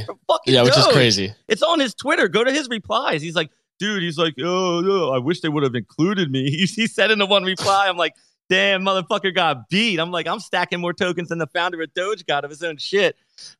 [0.46, 1.34] yeah, which is crazy.
[1.48, 2.28] It's on his Twitter.
[2.28, 3.22] Go to his replies.
[3.22, 6.44] He's like, dude, he's like, oh, I wish they would have included me.
[6.52, 8.14] He, he said in the one reply, I'm like,
[8.48, 10.00] damn, motherfucker got beat.
[10.00, 12.78] I'm like, I'm stacking more tokens than the founder of Doge got of his own
[12.78, 13.16] shit.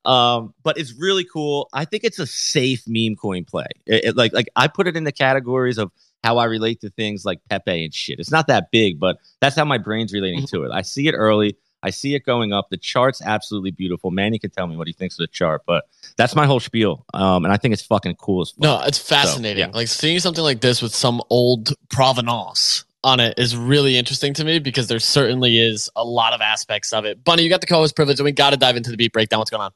[0.06, 1.68] Um, but it's really cool.
[1.74, 3.66] I think it's a safe meme coin play.
[3.86, 5.92] It, it- like, like I put it in the categories of
[6.24, 8.20] how I relate to things like Pepe and shit.
[8.20, 10.58] It's not that big, but that's how my brain's relating Mm-hmm.
[10.58, 10.72] to it.
[10.72, 11.56] I see it early.
[11.86, 12.70] I see it going up.
[12.72, 14.10] The chart's absolutely beautiful.
[14.10, 17.06] Manny can tell me what he thinks of the chart, but that's my whole spiel.
[17.14, 18.60] Um, and I think it's fucking cool as fuck.
[18.60, 19.70] No, it's fascinating.
[19.70, 19.72] yeah.
[19.72, 24.44] Like seeing something like this with some old provenance on it is really interesting to
[24.44, 27.24] me because there certainly is a lot of aspects of it.
[27.24, 29.38] Bunny, you got the co-host privilege, and we got to dive into the beat breakdown.
[29.38, 29.72] What's going on?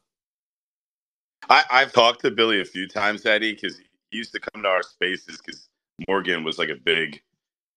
[1.48, 4.68] I, I've talked to Billy a few times, Eddie, because he used to come to
[4.68, 5.68] our spaces because
[6.08, 7.22] Morgan was like a big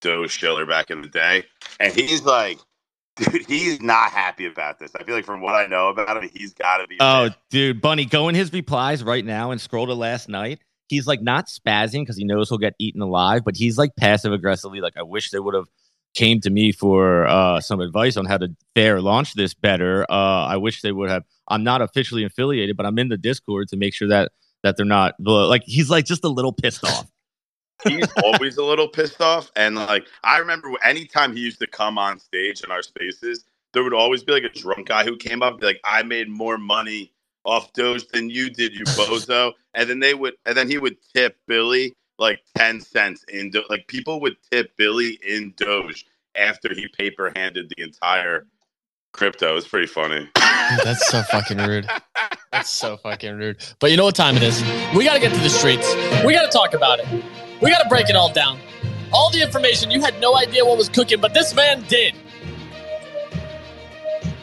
[0.02, 1.46] Doge shiller back in the day.
[1.80, 2.58] And he's like,
[3.16, 4.92] dude, he's not happy about this.
[4.96, 6.98] I feel like from what I know about him, he's got to be.
[7.00, 7.40] Oh, pissed.
[7.50, 10.60] dude, Bunny, go in his replies right now and scroll to last night.
[10.88, 14.32] He's like not spazzing because he knows he'll get eaten alive, but he's like passive
[14.34, 14.82] aggressively.
[14.82, 15.68] Like, I wish they would have
[16.14, 20.06] came to me for uh, some advice on how to fair launch this better.
[20.10, 21.24] Uh, I wish they would have.
[21.48, 24.32] I'm not officially affiliated, but I'm in the Discord to make sure that
[24.64, 27.10] that they're not like he's like just a little pissed off.
[27.88, 29.52] He's always a little pissed off.
[29.56, 33.84] And like, I remember anytime he used to come on stage in our spaces, there
[33.84, 36.30] would always be like a drunk guy who came up and be like, I made
[36.30, 37.12] more money
[37.46, 39.54] off Doge than you did, you bozo.
[39.74, 43.64] and then they would, and then he would tip Billy like 10 cents in, Do-
[43.70, 48.46] like people would tip Billy in Doge after he paper handed the entire
[49.12, 49.52] crypto.
[49.52, 50.30] It was pretty funny.
[50.84, 51.88] That's so fucking rude.
[52.52, 53.58] That's so fucking rude.
[53.80, 54.62] But you know what time it is?
[54.96, 55.94] We got to get to the streets.
[56.26, 57.06] We got to talk about it.
[57.64, 58.60] We got to break it all down.
[59.14, 62.14] All the information you had no idea what was cooking, but this man did.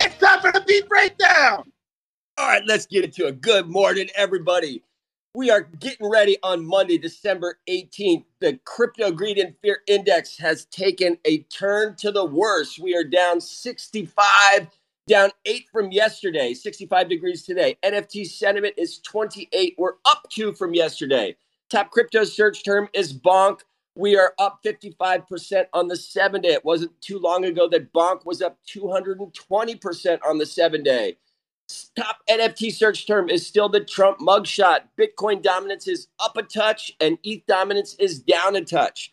[0.00, 1.70] It's time for the beat breakdown.
[2.38, 3.42] All right, let's get into it.
[3.42, 4.82] Good morning, everybody.
[5.34, 8.24] We are getting ready on Monday, December 18th.
[8.40, 12.78] The crypto greed and fear index has taken a turn to the worse.
[12.78, 14.66] We are down 65,
[15.06, 17.76] down eight from yesterday, 65 degrees today.
[17.84, 19.74] NFT sentiment is 28.
[19.76, 21.36] We're up two from yesterday.
[21.70, 23.60] Top crypto search term is bonk.
[23.96, 26.50] We are up 55% on the seven day.
[26.50, 31.16] It wasn't too long ago that bonk was up 220% on the seven day.
[31.96, 34.80] Top NFT search term is still the Trump mugshot.
[34.98, 39.12] Bitcoin dominance is up a touch and ETH dominance is down a touch.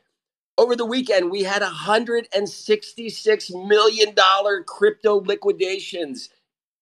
[0.58, 4.16] Over the weekend, we had $166 million
[4.68, 6.30] crypto liquidations.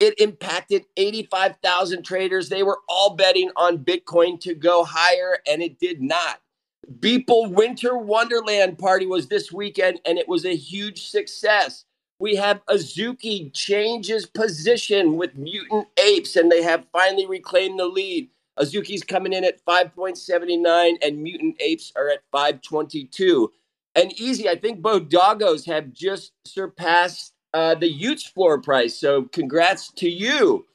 [0.05, 2.47] It impacted 85,000 traders.
[2.47, 6.41] They were all betting on Bitcoin to go higher, and it did not.
[6.99, 11.85] Beeple Winter Wonderland Party was this weekend, and it was a huge success.
[12.19, 18.29] We have Azuki changes position with Mutant Apes, and they have finally reclaimed the lead.
[18.59, 23.51] Azuki's coming in at 5.79, and Mutant Apes are at 522.
[23.95, 28.99] And easy, I think BoDoggos have just surpassed uh, the y00ts floor price.
[28.99, 30.65] So congrats to you.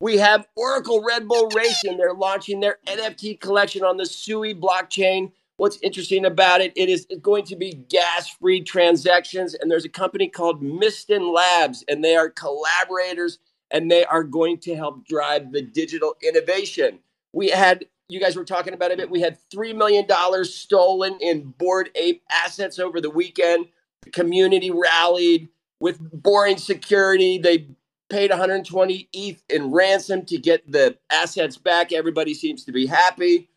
[0.00, 1.98] We have Oracle Red Bull Racing.
[1.98, 5.32] They're launching their NFT collection on the Sui blockchain.
[5.58, 9.52] What's interesting about it, it is going to be gas-free transactions.
[9.52, 13.38] And there's a company called Mysten Labs, and they are collaborators,
[13.70, 17.00] and they are going to help drive the digital innovation.
[17.34, 18.94] We had you guys were talking about it.
[18.94, 20.06] A bit, we had $3 million
[20.44, 23.66] stolen in Bored Ape assets over the weekend.
[24.02, 27.38] The community rallied with boring security.
[27.38, 27.68] They
[28.08, 31.92] paid 120 ETH in ransom to get the assets back.
[31.92, 33.48] Everybody seems to be happy.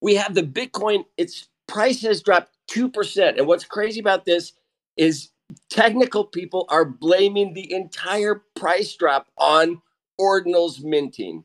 [0.00, 3.38] We have the Bitcoin, its price has dropped 2%.
[3.38, 4.52] And what's crazy about this
[4.96, 5.30] is
[5.70, 9.80] technical people are blaming the entire price drop on
[10.20, 11.44] ordinals minting.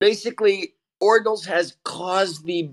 [0.00, 2.70] Basically, Ordinals has caused the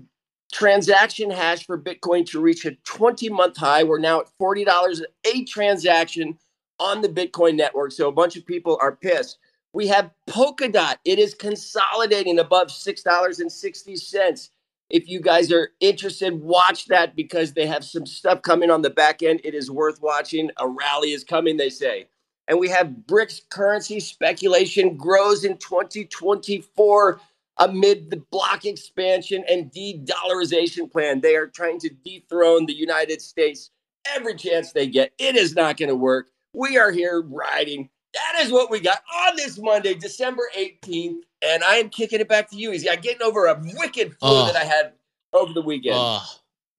[0.52, 3.82] transaction hash for Bitcoin to reach a 20 month high.
[3.82, 6.38] We're now at $40 a transaction
[6.78, 7.92] on the Bitcoin network.
[7.92, 9.38] So a bunch of people are pissed.
[9.72, 10.96] We have Polkadot.
[11.04, 14.50] It is consolidating above $6.60.
[14.90, 18.90] If you guys are interested, watch that because they have some stuff coming on the
[18.90, 19.40] back end.
[19.42, 20.50] It is worth watching.
[20.58, 22.08] A rally is coming, they say.
[22.48, 27.20] And we have BRICS currency speculation grows in 2024
[27.58, 31.20] amid the bloc expansion and de-dollarization plan.
[31.20, 33.70] They are trying to dethrone the United States
[34.14, 35.12] every chance they get.
[35.18, 36.28] It is not going to work.
[36.54, 37.88] We are here riding.
[38.14, 41.20] That is what we got on this Monday, December 18th.
[41.42, 42.72] And I am kicking it back to you.
[42.72, 42.88] Easy.
[42.90, 44.46] I'm getting over a wicked flu Oh.
[44.46, 44.92] that I had
[45.32, 45.96] over the weekend.
[45.98, 46.22] Oh,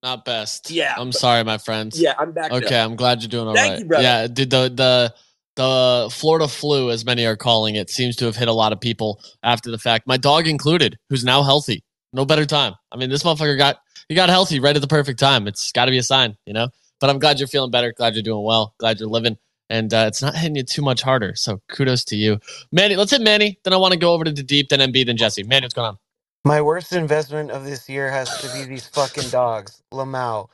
[0.04, 0.70] not best.
[0.70, 2.00] Yeah, I'm but- sorry, my friends.
[2.00, 2.52] yeah, I'm back.
[2.52, 2.86] Okay, now.
[2.86, 3.68] I'm glad you're doing all right.
[3.70, 4.04] Thank you, brother.
[4.04, 5.14] Yeah, dude, the the
[5.56, 8.80] the Florida flu, as many are calling it, seems to have hit a lot of
[8.82, 10.08] people after the fact.
[10.08, 11.84] My dog included, who's now healthy.
[12.12, 12.76] No better time.
[12.92, 15.48] I mean, this motherfucker got he got healthy right at the perfect time.
[15.48, 16.70] It's got to be a sign, you know.
[17.00, 17.92] But I'm glad you're feeling better.
[17.92, 18.76] Glad you're doing well.
[18.78, 19.38] Glad you're living,
[19.70, 21.34] and uh, it's not hitting you too much harder.
[21.36, 22.40] So kudos to you,
[22.72, 22.96] Manny.
[22.96, 23.60] Let's hit Manny.
[23.64, 25.44] Then I want to go over to the deep, then MB, then Jesse.
[25.44, 25.98] Manny, what's going on?
[26.46, 29.82] My worst investment of this year has to be these fucking dogs.
[29.94, 30.50] Lamau.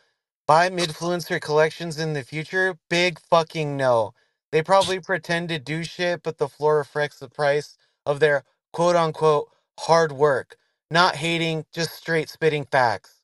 [0.48, 2.78] Buy midfluencer collections in the future?
[2.90, 4.14] Big fucking no.
[4.52, 8.98] They probably pretend to do shit, but the floor reflects the price of their quote
[8.98, 10.58] unquote hard work.
[10.92, 13.16] Not hating, just straight spitting facts.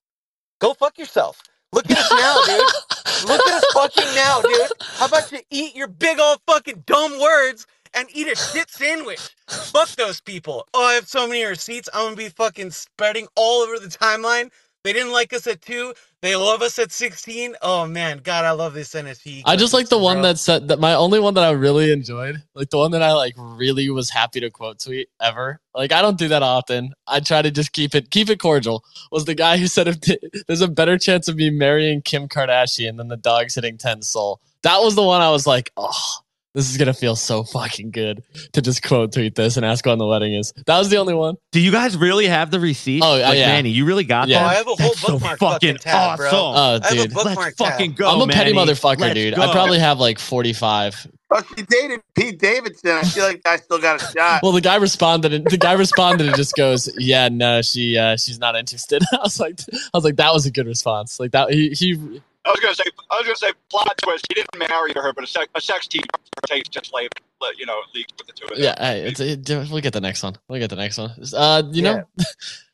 [0.59, 1.43] Go fuck yourself.
[1.73, 3.29] Look at us now, dude.
[3.29, 4.71] Look at us fucking now, dude.
[4.81, 9.35] How about you eat your big old fucking dumb words and eat a shit sandwich?
[9.49, 10.67] Fuck those people.
[10.73, 11.89] Oh, I have so many receipts.
[11.93, 14.51] I'm gonna be fucking spreading all over the timeline.
[14.85, 15.95] They didn't like us at two.
[16.21, 17.55] They love us at 16.
[17.63, 19.41] Oh man, God, I love this NFT.
[19.43, 20.23] I just like the one bro.
[20.23, 23.13] that said that my only one that I really enjoyed, like the one that I
[23.13, 25.59] like really was happy to quote tweet ever.
[25.73, 26.93] Like I don't do that often.
[27.07, 28.83] I try to just keep it keep it cordial.
[29.11, 32.27] Was the guy who said if t- there's a better chance of me marrying Kim
[32.27, 34.39] Kardashian than the dogs hitting 10 Sol.
[34.61, 36.17] That was the one I was like, oh,
[36.55, 39.99] this is gonna feel so fucking good to just quote tweet this and ask when
[39.99, 40.51] the wedding is.
[40.65, 41.35] That was the only one.
[41.51, 43.01] Do you guys really have the receipt?
[43.03, 43.47] Oh, uh, like, yeah.
[43.47, 44.37] Manny, you really got Yeah.
[44.37, 44.49] Oh, that?
[44.49, 46.27] I have a whole That's so bookmark fucking fucking tab, bro.
[46.27, 46.39] awesome.
[46.39, 47.13] Oh, I have a dude.
[47.13, 47.67] bookmark Let's tab.
[47.73, 48.71] fucking go, I'm a petty Manny.
[48.71, 49.35] motherfucker, Let's dude.
[49.35, 49.41] go.
[49.43, 52.91] I probably have like 45 Oh, she dated Pete Davidson.
[52.91, 54.43] I feel like I still got a shot.
[54.43, 58.15] Well, the guy responded, and the guy responded and just goes, "Yeah, no, she uh,
[58.15, 61.19] she's not interested." I was like, I was like, that was a good response.
[61.19, 62.21] Like that, he he.
[62.45, 64.27] I was gonna say, I was gonna say, plot twist.
[64.29, 66.05] He didn't marry her, but a, sex, a sex tape
[66.47, 67.09] tape just like,
[67.41, 68.59] let- you know, leaked with the two of them.
[68.59, 70.35] Yeah, hey, it's, it, we'll get the next one.
[70.49, 71.11] We'll get the next one.
[71.35, 71.99] Uh, you know,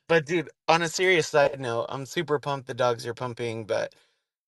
[0.09, 3.95] But dude, on a serious side note, I'm super pumped the dogs are pumping, but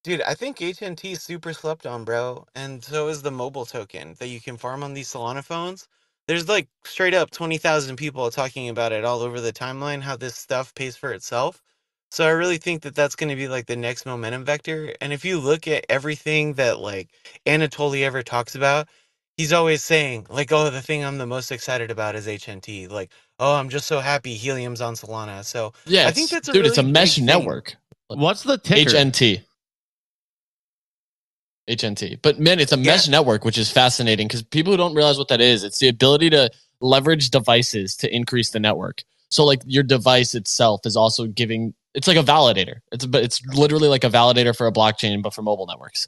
[0.03, 2.47] dude, I think HNT is super slept on, bro.
[2.55, 5.87] And so is the mobile token that you can farm on these Solana phones.
[6.27, 10.35] There's like straight up 20,000 people talking about it all over the timeline, how this
[10.35, 11.61] stuff pays for itself.
[12.13, 14.93] So I really think that that's going to be like the next momentum vector.
[15.01, 17.09] And if you look at everything that like
[17.47, 18.89] Anatoly ever talks about,
[19.37, 22.91] he's always saying like, oh, the thing I'm the most excited about is HNT.
[22.91, 25.45] Like, oh, I'm just so happy helium's on Solana.
[25.45, 26.67] So yeah, I think it's- that's a dude.
[26.67, 27.25] it's a really mesh big thing.
[27.25, 27.77] network.
[28.09, 28.91] What's the ticker?
[28.91, 29.43] HNT.
[31.69, 32.21] HNT.
[32.21, 35.29] But man, it's a mesh network, which is fascinating because people who don't realize what
[35.29, 39.03] that is, it's the ability to leverage devices to increase the network.
[39.31, 42.77] So like your device itself is also giving it's like a validator.
[42.91, 46.07] It's but it's literally like a validator for a blockchain, but for mobile networks.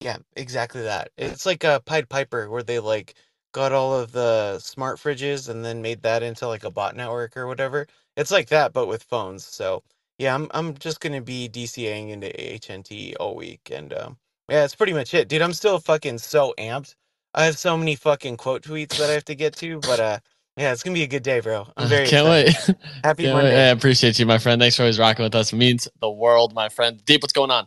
[0.00, 1.10] Yeah, exactly that.
[1.16, 3.14] It's like a Pied Piper where they like
[3.52, 7.36] got all of the smart fridges and then made that into like a bot network
[7.36, 7.86] or whatever.
[8.16, 9.44] It's like that but with phones.
[9.46, 9.82] So
[10.18, 14.18] yeah, I'm I'm just gonna be DCAing into HNT all week and um
[14.50, 15.28] yeah, that's pretty much it.
[15.28, 16.94] Dude, I'm still fucking so amped.
[17.34, 20.18] I have so many fucking quote tweets that I have to get to, but uh
[20.56, 21.66] yeah, it's gonna be a good day, bro.
[21.76, 22.76] I'm very Can't excited.
[22.78, 22.90] wait.
[23.04, 23.42] Happy Can't wait.
[23.44, 23.68] Monday.
[23.68, 24.60] I appreciate you, my friend.
[24.60, 25.52] Thanks for always rocking with us.
[25.52, 27.02] It means the world, my friend.
[27.04, 27.66] Deep, what's going on?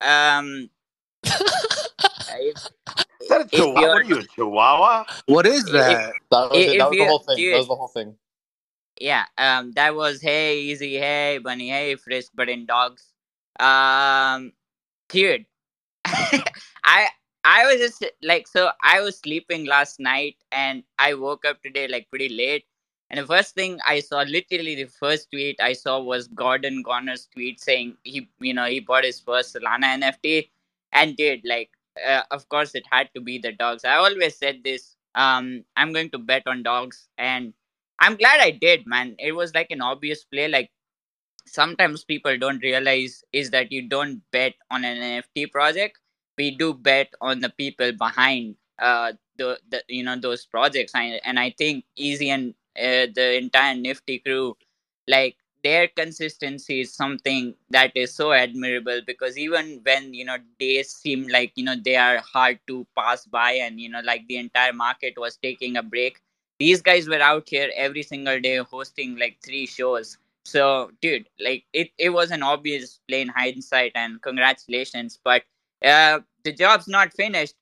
[0.00, 0.68] Um,
[1.22, 1.30] if,
[3.22, 3.80] Is that a if chihuahua?
[3.80, 5.04] you're- What are you, a chihuahua?
[5.26, 6.12] What is If- that?
[6.30, 6.78] That was, If it.
[6.78, 7.50] That was the whole thing.
[7.50, 8.16] That was the whole thing.
[9.00, 13.06] yeah, um, that was hey easy, hey bunny, hey frisk, but in dogs.
[13.58, 14.52] Um,
[15.08, 15.46] dude,
[16.04, 17.08] I
[17.44, 21.88] I was just like so I was sleeping last night and I woke up today
[21.88, 22.64] like pretty late.
[23.10, 27.28] And the first thing I saw, literally the first tweet I saw was Gordon Goner's
[27.32, 30.50] tweet saying he, you know, he bought his first Solana NFT,
[30.92, 31.70] and did like,
[32.06, 33.84] uh, of course it had to be the dogs.
[33.84, 34.96] I always said this.
[35.14, 37.52] Um, I'm going to bet on dogs, and
[38.00, 39.14] I'm glad I did, man.
[39.18, 40.48] It was like an obvious play.
[40.48, 40.70] Like
[41.46, 45.98] sometimes people don't realize is that you don't bet on an NFT project.
[46.38, 50.92] We do bet on the people behind uh the, the you know those projects.
[50.94, 54.56] And I think Easy and uh, the entire Nifty crew,
[55.08, 60.90] like their consistency is something that is so admirable because even when you know days
[60.90, 64.36] seem like you know they are hard to pass by and you know like the
[64.36, 66.20] entire market was taking a break
[66.58, 71.64] these guys were out here every single day hosting like three shows so dude like
[71.72, 75.42] it, it was an obvious plain hindsight and congratulations but
[75.84, 77.54] uh the job's not finished.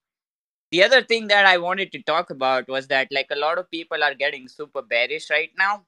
[0.73, 3.71] The other thing that i wanted to talk about was that like a lot of
[3.71, 5.85] people are getting super bearish right now.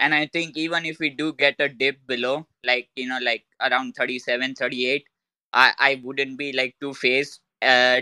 [0.00, 3.44] And i think even if we do get a dip below like you know like
[3.60, 5.04] around 37 38
[5.52, 8.00] i i wouldn't be like too phased uh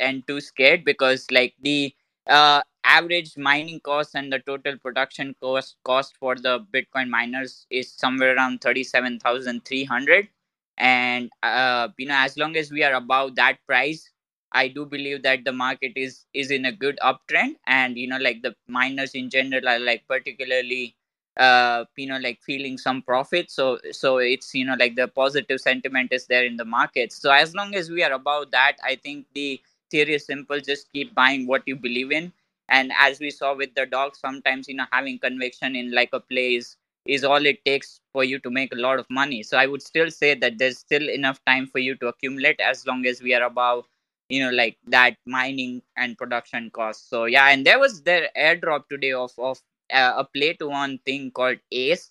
[0.00, 1.94] and too scared because like the
[2.28, 7.92] uh average mining cost and the total production cost cost for the bitcoin miners is
[7.92, 10.28] somewhere around 37300
[10.78, 14.10] and uh you know as long as we are above that price
[14.52, 17.56] i do believe that the market is is in a good uptrend.
[17.66, 20.96] And you know like the miners in general are like particularly
[21.38, 23.50] uh you know like feeling some profit.
[23.50, 27.12] So so it's you know like the positive sentiment is there in the market.
[27.12, 29.60] So as long as we are above that i think the
[29.90, 30.60] theory is simple.
[30.60, 32.32] Just keep buying what you believe in.
[32.68, 36.20] And as we saw with the dog sometimes you know having conviction in like a
[36.20, 36.76] place
[37.06, 39.42] all it takes for you to make a lot of money.
[39.42, 42.86] So i would still say that there's still enough time for you to accumulate as
[42.86, 43.84] long as we are above
[44.28, 47.08] you know like that mining and production cost.
[47.10, 49.60] so yeah and there was their airdrop today of of
[49.92, 52.10] uh, a play to one thing called ace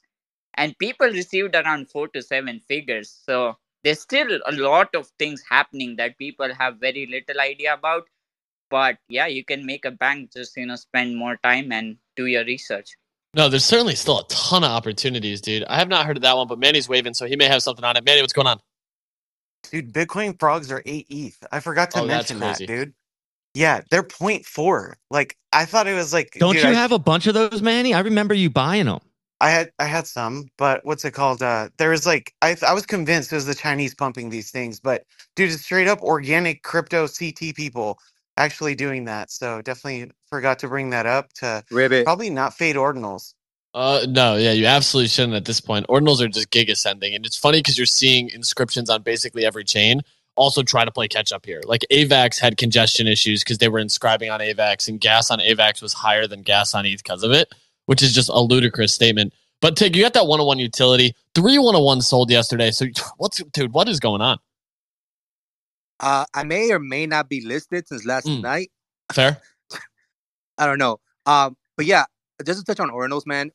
[0.56, 3.10] and people received around four to seven figures.
[3.26, 8.08] So there's still a lot of things happening that people have very little idea about
[8.70, 12.26] but yeah you can make a bank just you know spend more time and do
[12.26, 12.96] your research
[13.36, 15.64] No, there's certainly still a ton of opportunities, dude.
[15.66, 17.86] I have not heard of that one, but Manny's waving, so he may have something
[17.86, 18.06] on it.
[18.06, 18.60] Manny, what's going on?
[19.72, 21.44] Dude, Bitcoin frogs are 8 ETH.
[21.52, 22.66] I forgot to Oh, that's mention that, crazy.
[22.68, 22.94] dude.
[23.56, 24.96] Yeah, they're 0.4.
[25.12, 27.62] Like I thought it was like Don't dude, you I, have a bunch of those,
[27.62, 27.94] Manny?
[27.94, 29.00] I remember you buying them.
[29.42, 31.42] I had I had some, but what's it called?
[31.44, 34.80] Uh there was like I I was convinced it was the Chinese pumping these things,
[34.80, 35.04] but
[35.36, 38.00] dude, it's straight up organic crypto CT people
[38.38, 39.32] actually doing that.
[39.32, 42.06] So definitely forgot to bring that up to Ribbit.
[42.06, 43.34] probably not fade ordinals.
[43.74, 45.88] Uh, no, yeah, you absolutely shouldn't at this point.
[45.88, 49.64] Ordinals are just gig ascending, and it's funny because you're seeing inscriptions on basically every
[49.64, 50.02] chain
[50.36, 51.62] also try to play catch up here.
[51.66, 55.82] Like AVAX had congestion issues because they were inscribing on AVAX, and gas on AVAX
[55.82, 57.54] was higher than gas on ETH because of it,
[57.86, 59.34] which is just a ludicrous statement.
[59.62, 61.16] But Tig, you got that 101 utility.
[61.36, 62.72] Three 101 sold yesterday.
[62.72, 62.86] So
[63.18, 63.74] what's dude?
[63.74, 64.40] What is going on?
[66.00, 68.42] Uh, I may or may not be listed since last Mm.
[68.42, 68.72] night.
[69.12, 69.42] Fair.
[70.58, 71.00] I don't know.
[71.26, 72.06] Um, but yeah,
[72.46, 73.52] just to touch on ordinals, man.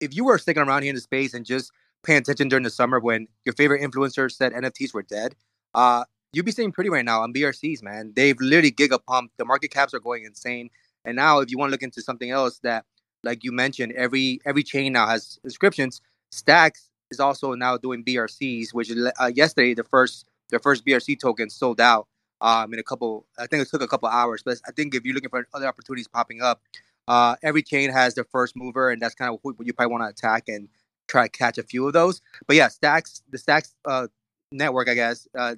[0.00, 1.70] If you were sticking around here in the space and just
[2.02, 5.34] paying attention during the summer when your favorite influencers said NFTs were dead,
[5.74, 8.12] uh, you'd be staying pretty right now on BRCs, man.
[8.14, 9.36] They've literally giga pumped.
[9.38, 10.70] The market caps are going insane.
[11.04, 12.84] And now, if you want to look into something else that,
[13.22, 16.00] like you mentioned, every every chain now has inscriptions.
[16.30, 21.50] Stacks is also now doing BRCs, which uh, yesterday the first their first BRC token
[21.50, 22.06] sold out
[22.40, 23.26] um, in a couple.
[23.38, 25.66] I think it took a couple hours, but I think if you're looking for other
[25.66, 26.62] opportunities popping up,
[27.08, 30.04] uh, every chain has their first mover, and that's kind of what you probably want
[30.04, 30.68] to attack and
[31.08, 32.20] try to catch a few of those.
[32.46, 34.08] But yeah, Stacks, the Stacks uh,
[34.52, 35.54] network, I guess, uh,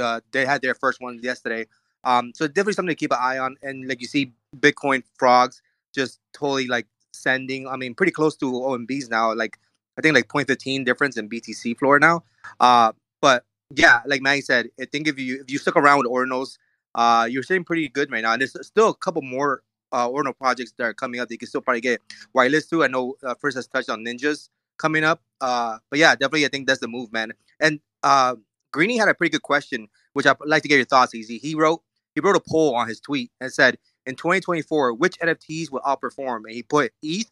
[0.00, 1.66] uh, they had their first one yesterday.
[2.04, 3.56] Um, so definitely something to keep an eye on.
[3.62, 5.62] And like you see, Bitcoin frogs
[5.94, 7.68] just totally like sending.
[7.68, 9.34] I mean, pretty close to OMBs now.
[9.34, 9.58] Like
[9.98, 12.24] I think like 0.15 difference in BTC floor now.
[12.58, 13.44] Uh, but
[13.74, 16.58] yeah, like Maggie said, I think if you if you stuck around with Ordinals,
[16.94, 18.32] uh, you're sitting pretty good right now.
[18.32, 19.62] And there's still a couple more
[19.92, 21.28] uh, Ordinal projects that are coming up.
[21.28, 22.00] That you can still probably get
[22.34, 22.84] whitelist to.
[22.84, 24.48] I know uh, Frisk has touched on ninjas
[24.78, 25.22] coming up.
[25.40, 27.32] Uh, but yeah, definitely I think that's the move, man.
[27.60, 28.36] And uh,
[28.72, 31.14] Greeny had a pretty good question, which I'd like to get your thoughts.
[31.14, 31.38] Easy.
[31.38, 31.82] He wrote
[32.14, 36.42] he wrote a poll on his tweet and said, in 2024, which NFTs will outperform?
[36.44, 37.30] And he put ETH,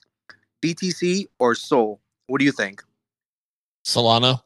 [0.62, 2.00] BTC, or Sol.
[2.26, 2.82] What do you think?
[3.84, 4.42] Solana,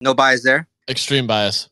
[0.00, 0.68] No bias there.
[0.88, 1.68] extreme bias.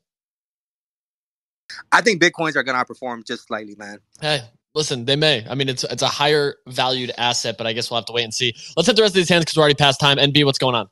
[1.93, 3.99] I think Bitcoins are going to outperform just slightly, man.
[4.20, 4.43] Hey,
[4.75, 5.47] listen, they may.
[5.49, 8.25] I mean, it's it's a higher valued asset, but I guess we'll have to wait
[8.25, 8.55] and see.
[8.77, 10.18] Let's hit the rest of these hands because we're already past time.
[10.18, 10.89] NB, what's going on?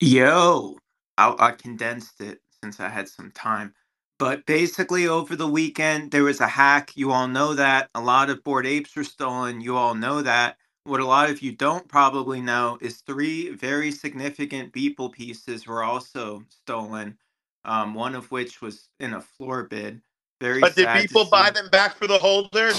[0.00, 0.78] Yo,
[1.16, 3.74] I, I condensed it since I had some time.
[4.18, 6.92] But basically, over the weekend, there was a hack.
[6.96, 7.88] You all know that.
[7.94, 9.60] A lot of Bored Apes were stolen.
[9.60, 10.56] You all know that.
[10.88, 15.84] What a lot of you don't probably know is three very significant Beeple pieces were
[15.84, 17.18] also stolen.
[17.66, 20.02] Um, one of which was in a floor bid.
[20.40, 22.72] Very But did people buy them back for the holder?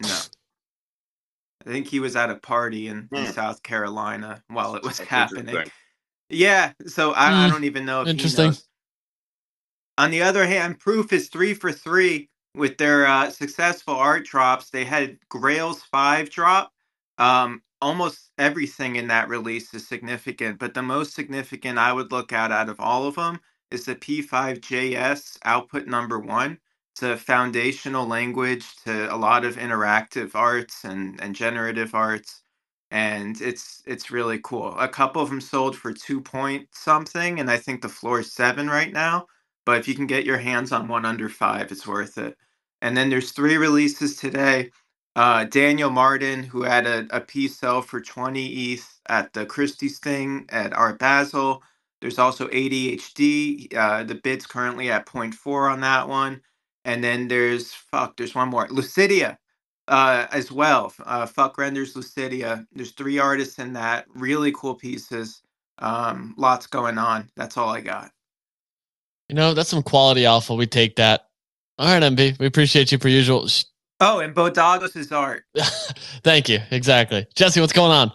[0.00, 0.20] No.
[1.66, 3.32] I think he was at a party in, in Hmm.
[3.32, 5.56] South Carolina while it was That's happening.
[6.30, 7.52] Yeah, so I, I Hmm.
[7.52, 8.50] don't even know if he Interesting.
[8.50, 8.64] knows.
[9.98, 14.70] On the other hand, Proof is three for three with their uh, successful art drops.
[14.70, 16.72] They had Grail's five drop.
[17.18, 22.32] Um, almost everything in that release is significant, but the most significant I would look
[22.32, 23.40] at out of all of them
[23.70, 26.58] is the P5JS output number one.
[26.94, 32.42] It's a foundational language to a lot of interactive arts and, and generative arts
[32.92, 34.78] and it's it's really cool.
[34.78, 38.34] A couple of them sold for two point something, and I think the floor is
[38.34, 39.26] seven right now.
[39.66, 42.36] But if you can get your hands on one under five, it's worth it.
[42.82, 44.70] And then there's three releases today.
[45.18, 49.98] Uh, Daniel Martin, who had a, a piece sell for 20 ETH at the Christie's
[49.98, 51.60] thing at Art Basel.
[52.00, 53.74] There's also ADHD.
[53.76, 56.40] Uh, the bid's currently at 0.4 on that one.
[56.84, 58.68] And then there's fuck, there's one more.
[58.68, 59.38] Lucidia
[59.88, 60.94] uh, as well.
[61.04, 62.64] Uh, Fuck Renders Lucidia.
[62.72, 64.06] There's three artists in that.
[64.14, 65.42] Really cool pieces.
[65.80, 67.28] Um, lots going on.
[67.34, 68.12] That's all I got.
[69.28, 70.54] You know, that's some quality alpha.
[70.54, 71.26] We take that.
[71.76, 72.38] All right, MB.
[72.38, 73.48] We appreciate you per usual.
[74.00, 75.44] Sh- Oh, and BoDoggos' art.
[76.22, 76.60] Thank you.
[76.70, 77.26] Exactly.
[77.34, 78.12] Jesse, what's going on?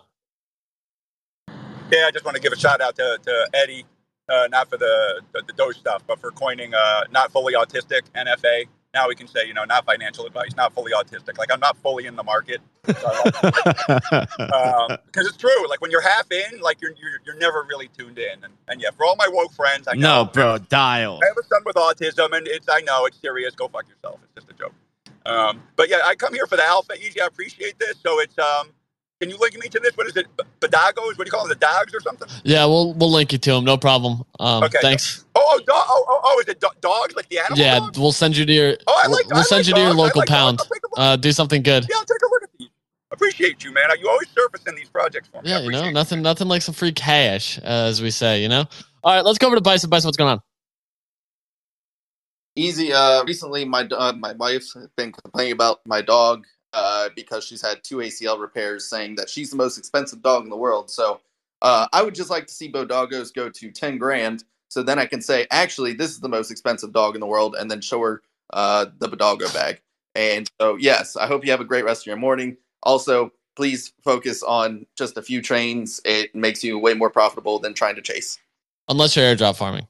[1.91, 3.85] Yeah, I just want to give a shout out to, to Eddie,
[4.29, 8.01] uh, not for the, the, the Doge stuff, but for coining uh, not fully autistic
[8.15, 8.65] NFA.
[8.93, 11.37] Now we can say, you know, not financial advice, not fully autistic.
[11.37, 12.61] Like I'm not fully in the market.
[12.85, 15.67] So I um, because it's true.
[15.67, 18.43] Like when you're half in, like you're you're, you're never really tuned in.
[18.43, 21.19] And, and yeah, for all my woke friends, I know No, bro, dial.
[21.23, 23.55] I have a son with autism, and it's I know it's serious.
[23.55, 24.19] Go fuck yourself.
[24.23, 24.73] It's just a joke.
[25.25, 26.93] Um, but yeah, I come here for the alpha.
[26.95, 27.95] Easy, I appreciate this.
[28.03, 28.69] So it's um,
[29.21, 29.95] can you link me to this?
[29.95, 30.27] What is it?
[30.59, 30.95] BoDoggos?
[30.95, 31.49] What do you call them?
[31.49, 32.27] The dogs or something?
[32.43, 33.63] Yeah, we'll we'll link you to him.
[33.63, 34.23] No problem.
[34.39, 34.79] Um, Okay.
[34.81, 35.25] Thanks.
[35.35, 37.57] Oh, oh, do- oh, oh, oh, is it do- dogs like the animal?
[37.57, 37.97] Yeah, dogs?
[37.99, 38.77] we'll send you to your.
[38.87, 39.25] Oh, I like.
[39.29, 40.59] we'll I send like you to your local like pound.
[40.59, 40.99] I'll take a look.
[40.99, 41.85] Uh, do something good.
[41.89, 42.69] yeah, I'll take a look at these.
[43.11, 43.83] Appreciate you, man.
[44.01, 45.49] You always surface in these projects for me.
[45.51, 48.41] Yeah, you know, nothing nothing like some free cash, uh, as we say.
[48.41, 48.65] You know.
[49.03, 49.89] All right, let's go over to Bison.
[49.89, 50.39] Bison, what's going on?
[52.55, 52.93] Easy.
[52.93, 57.83] Uh, recently, my uh, my wife's been complaining about my dog uh, because she's had
[57.83, 60.91] two ACL repairs, saying that she's the most expensive dog in the world.
[60.91, 61.19] So,
[61.61, 65.05] uh, I would just like to see BoDoggos go to ten grand, so then I
[65.05, 67.99] can say, actually, this is the most expensive dog in the world, and then show
[68.01, 68.21] her
[68.53, 69.81] uh, the BoDoggo bag.
[70.15, 72.57] And so, yes, I hope you have a great rest of your morning.
[72.83, 76.01] Also, please focus on just a few trains.
[76.05, 78.37] It makes you way more profitable than trying to chase.
[78.89, 79.87] Unless you're airdrop farming.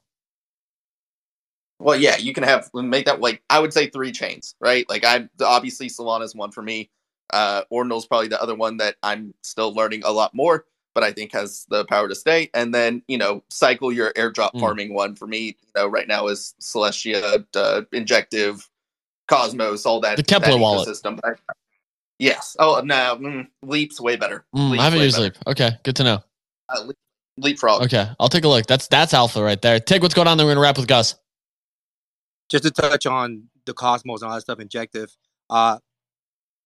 [1.84, 4.88] Well, yeah, you can have make that like I would say three chains, right?
[4.88, 6.88] Like I obviously Solana's one for me.
[7.30, 10.64] Uh Ordinal's probably the other one that I'm still learning a lot more,
[10.94, 12.48] but I think has the power to stay.
[12.54, 14.60] And then, you know, cycle your airdrop Mm.
[14.60, 18.66] farming one for me, you know, right now is Celestia, uh, Injective,
[19.28, 20.16] Cosmos, all that.
[20.16, 20.88] The Keplr that wallet.
[21.22, 21.52] I-
[22.18, 22.56] yes.
[22.58, 24.46] Oh no, mm, Leap's way better.
[24.56, 25.24] Mm, Leap's I haven't used better.
[25.24, 25.36] Leap.
[25.48, 26.24] Okay, good to know.
[26.70, 26.96] Uh, Leap,
[27.36, 27.82] Leapfrog.
[27.82, 28.64] Okay, I'll take a look.
[28.64, 29.78] That's that's alpha right there.
[29.80, 30.38] Take what's going on?
[30.38, 31.16] Then we're gonna wrap with Gus.
[32.48, 35.16] Just to touch on the Cosmos and all that stuff, Injective,
[35.50, 35.78] uh,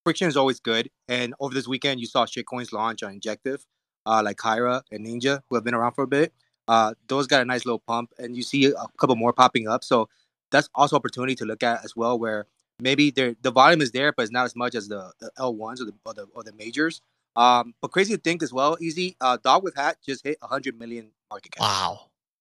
[0.04, 0.90] friction is always good.
[1.08, 3.64] And over this weekend, you saw shitcoins launch on Injective,
[4.06, 6.32] uh, like Kyra and Ninja, who have been around for a bit.
[6.66, 9.82] Uh, those got a nice little pump, and you see a couple more popping up.
[9.84, 10.08] So
[10.50, 12.46] that's also opportunity to look at as well, where
[12.80, 15.84] maybe the volume is there, but it's not as much as the, the L1s or
[15.84, 17.00] the, or the or the majors.
[17.36, 19.16] Um, but crazy to think as well, easy.
[19.20, 21.62] Uh, dogwifhat just hit 100 million market cap.
[21.62, 22.00] Wow.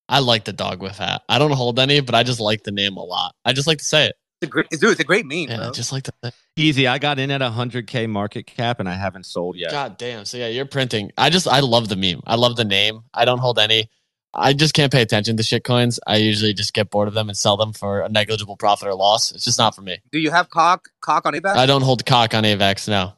[0.09, 1.19] I like the dogwifhat.
[1.27, 3.35] I don't hold any, but I just like the name a lot.
[3.43, 4.15] I just like to say it.
[4.41, 4.83] It's a great, dude.
[4.91, 5.67] It's a great meme, Yeah, bro.
[5.69, 6.11] I just like to.
[6.55, 6.87] Easy.
[6.87, 9.71] I got in at a 100K market cap and I haven't sold yet.
[9.71, 10.25] God damn.
[10.25, 11.11] So yeah, you're printing.
[11.17, 12.21] I just I love the meme.
[12.27, 13.01] I love the name.
[13.13, 13.89] I don't hold any.
[14.33, 15.99] I just can't pay attention to shit coins.
[16.05, 18.93] I usually just get bored of them and sell them for a negligible profit or
[18.93, 19.31] loss.
[19.31, 19.97] It's just not for me.
[20.11, 21.55] Do you have cock cock on AVAX?
[21.55, 23.17] I don't hold cock on AVAX now.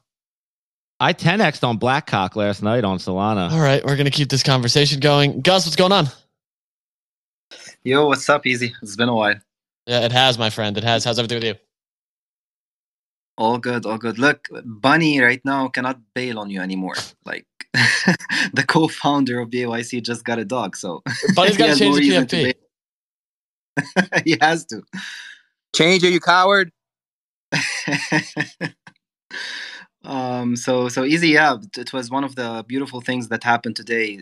[1.02, 3.52] I 10x'd on Blackcock last night on Solana.
[3.52, 5.42] All right, we're gonna keep this conversation going.
[5.42, 6.08] Gus, what's going on?
[7.84, 8.74] Yo, what's up, Easy?
[8.82, 9.36] It's been a while.
[9.88, 10.78] Yeah, it has, my friend.
[10.78, 11.06] It has.
[11.06, 11.56] How's everything with you?
[13.38, 14.20] All good, all good.
[14.20, 16.96] Look, Bunny right now cannot bail on you anymore.
[17.24, 17.48] Like
[18.54, 21.02] the co-founder of BAYC just got a dog, so
[21.36, 22.54] Bunny's got to change no the reason to PFP.
[24.04, 24.20] bail.
[24.26, 24.84] he has to.
[25.74, 26.72] Change it, you coward.
[30.04, 30.58] um.
[30.58, 31.30] So so easy.
[31.30, 34.22] Yeah, it was one of the beautiful things that happened today.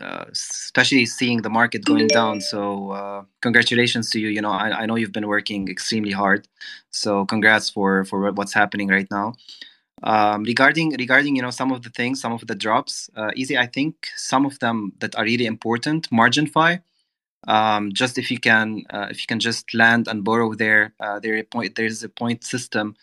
[0.00, 2.40] Uh, especially seeing the market going down.
[2.42, 4.28] So uh, congratulations to you.
[4.28, 6.46] You know, I, I know you've been working extremely hard.
[6.90, 9.34] So congrats for for what's happening right now.
[10.02, 13.56] Um, regarding regarding you know some of the things, some of the drops, uh, easy.
[13.56, 16.10] I think some of them that are really important.
[16.10, 16.82] MarginFi.
[17.48, 21.20] Um, just if you can uh, if you can just land and borrow there, uh,
[21.20, 22.96] there point there's a point system,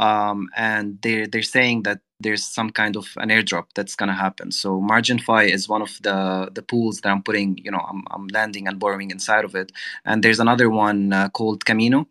[0.00, 4.50] um, and they're they're saying that there's some kind of an airdrop that's gonna happen.
[4.50, 8.26] So MarginFi is one of the the pools that I'm putting, you know, I'm I'm
[8.28, 9.72] landing and borrowing inside of it.
[10.06, 12.06] And there's another one uh, called Kamino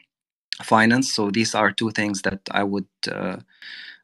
[0.63, 1.13] Finance.
[1.13, 3.37] So these are two things that I would uh,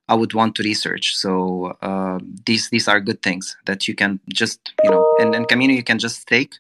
[0.10, 1.16] I would want to research.
[1.16, 5.46] So uh, these these are good things that you can just you know, and in
[5.46, 6.56] Camino you can just stake.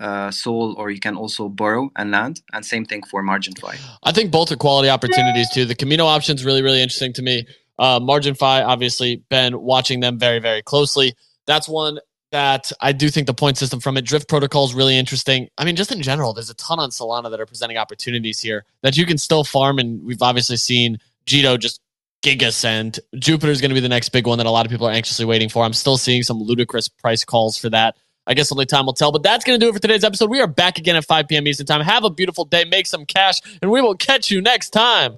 [0.00, 3.78] Uh, Sol, or you can also borrow and land, and same thing for margin MarginFi.
[4.02, 5.64] I think both are quality opportunities too.
[5.64, 7.46] The Kamino option's really, really interesting to me.
[7.78, 11.14] Uh, MarginFi, obviously, been watching them very, very closely.
[11.46, 11.98] That's one
[12.32, 14.04] that I do think the point system from it.
[14.04, 15.48] Drift protocol is really interesting.
[15.58, 18.64] I mean, just in general, there's a ton on Solana that are presenting opportunities here
[18.82, 19.78] that you can still farm.
[19.78, 21.80] And we've obviously seen Jito just
[22.22, 23.00] giga send.
[23.16, 24.92] Jupiter is going to be the next big one that a lot of people are
[24.92, 25.64] anxiously waiting for.
[25.64, 27.96] I'm still seeing some ludicrous price calls for that.
[28.26, 29.12] I guess only time will tell.
[29.12, 30.30] But that's going to do it for today's episode.
[30.30, 31.46] We are back again at 5 p.m.
[31.46, 31.80] Eastern Time.
[31.80, 35.16] Have a beautiful day, make some cash, and we will catch you next time.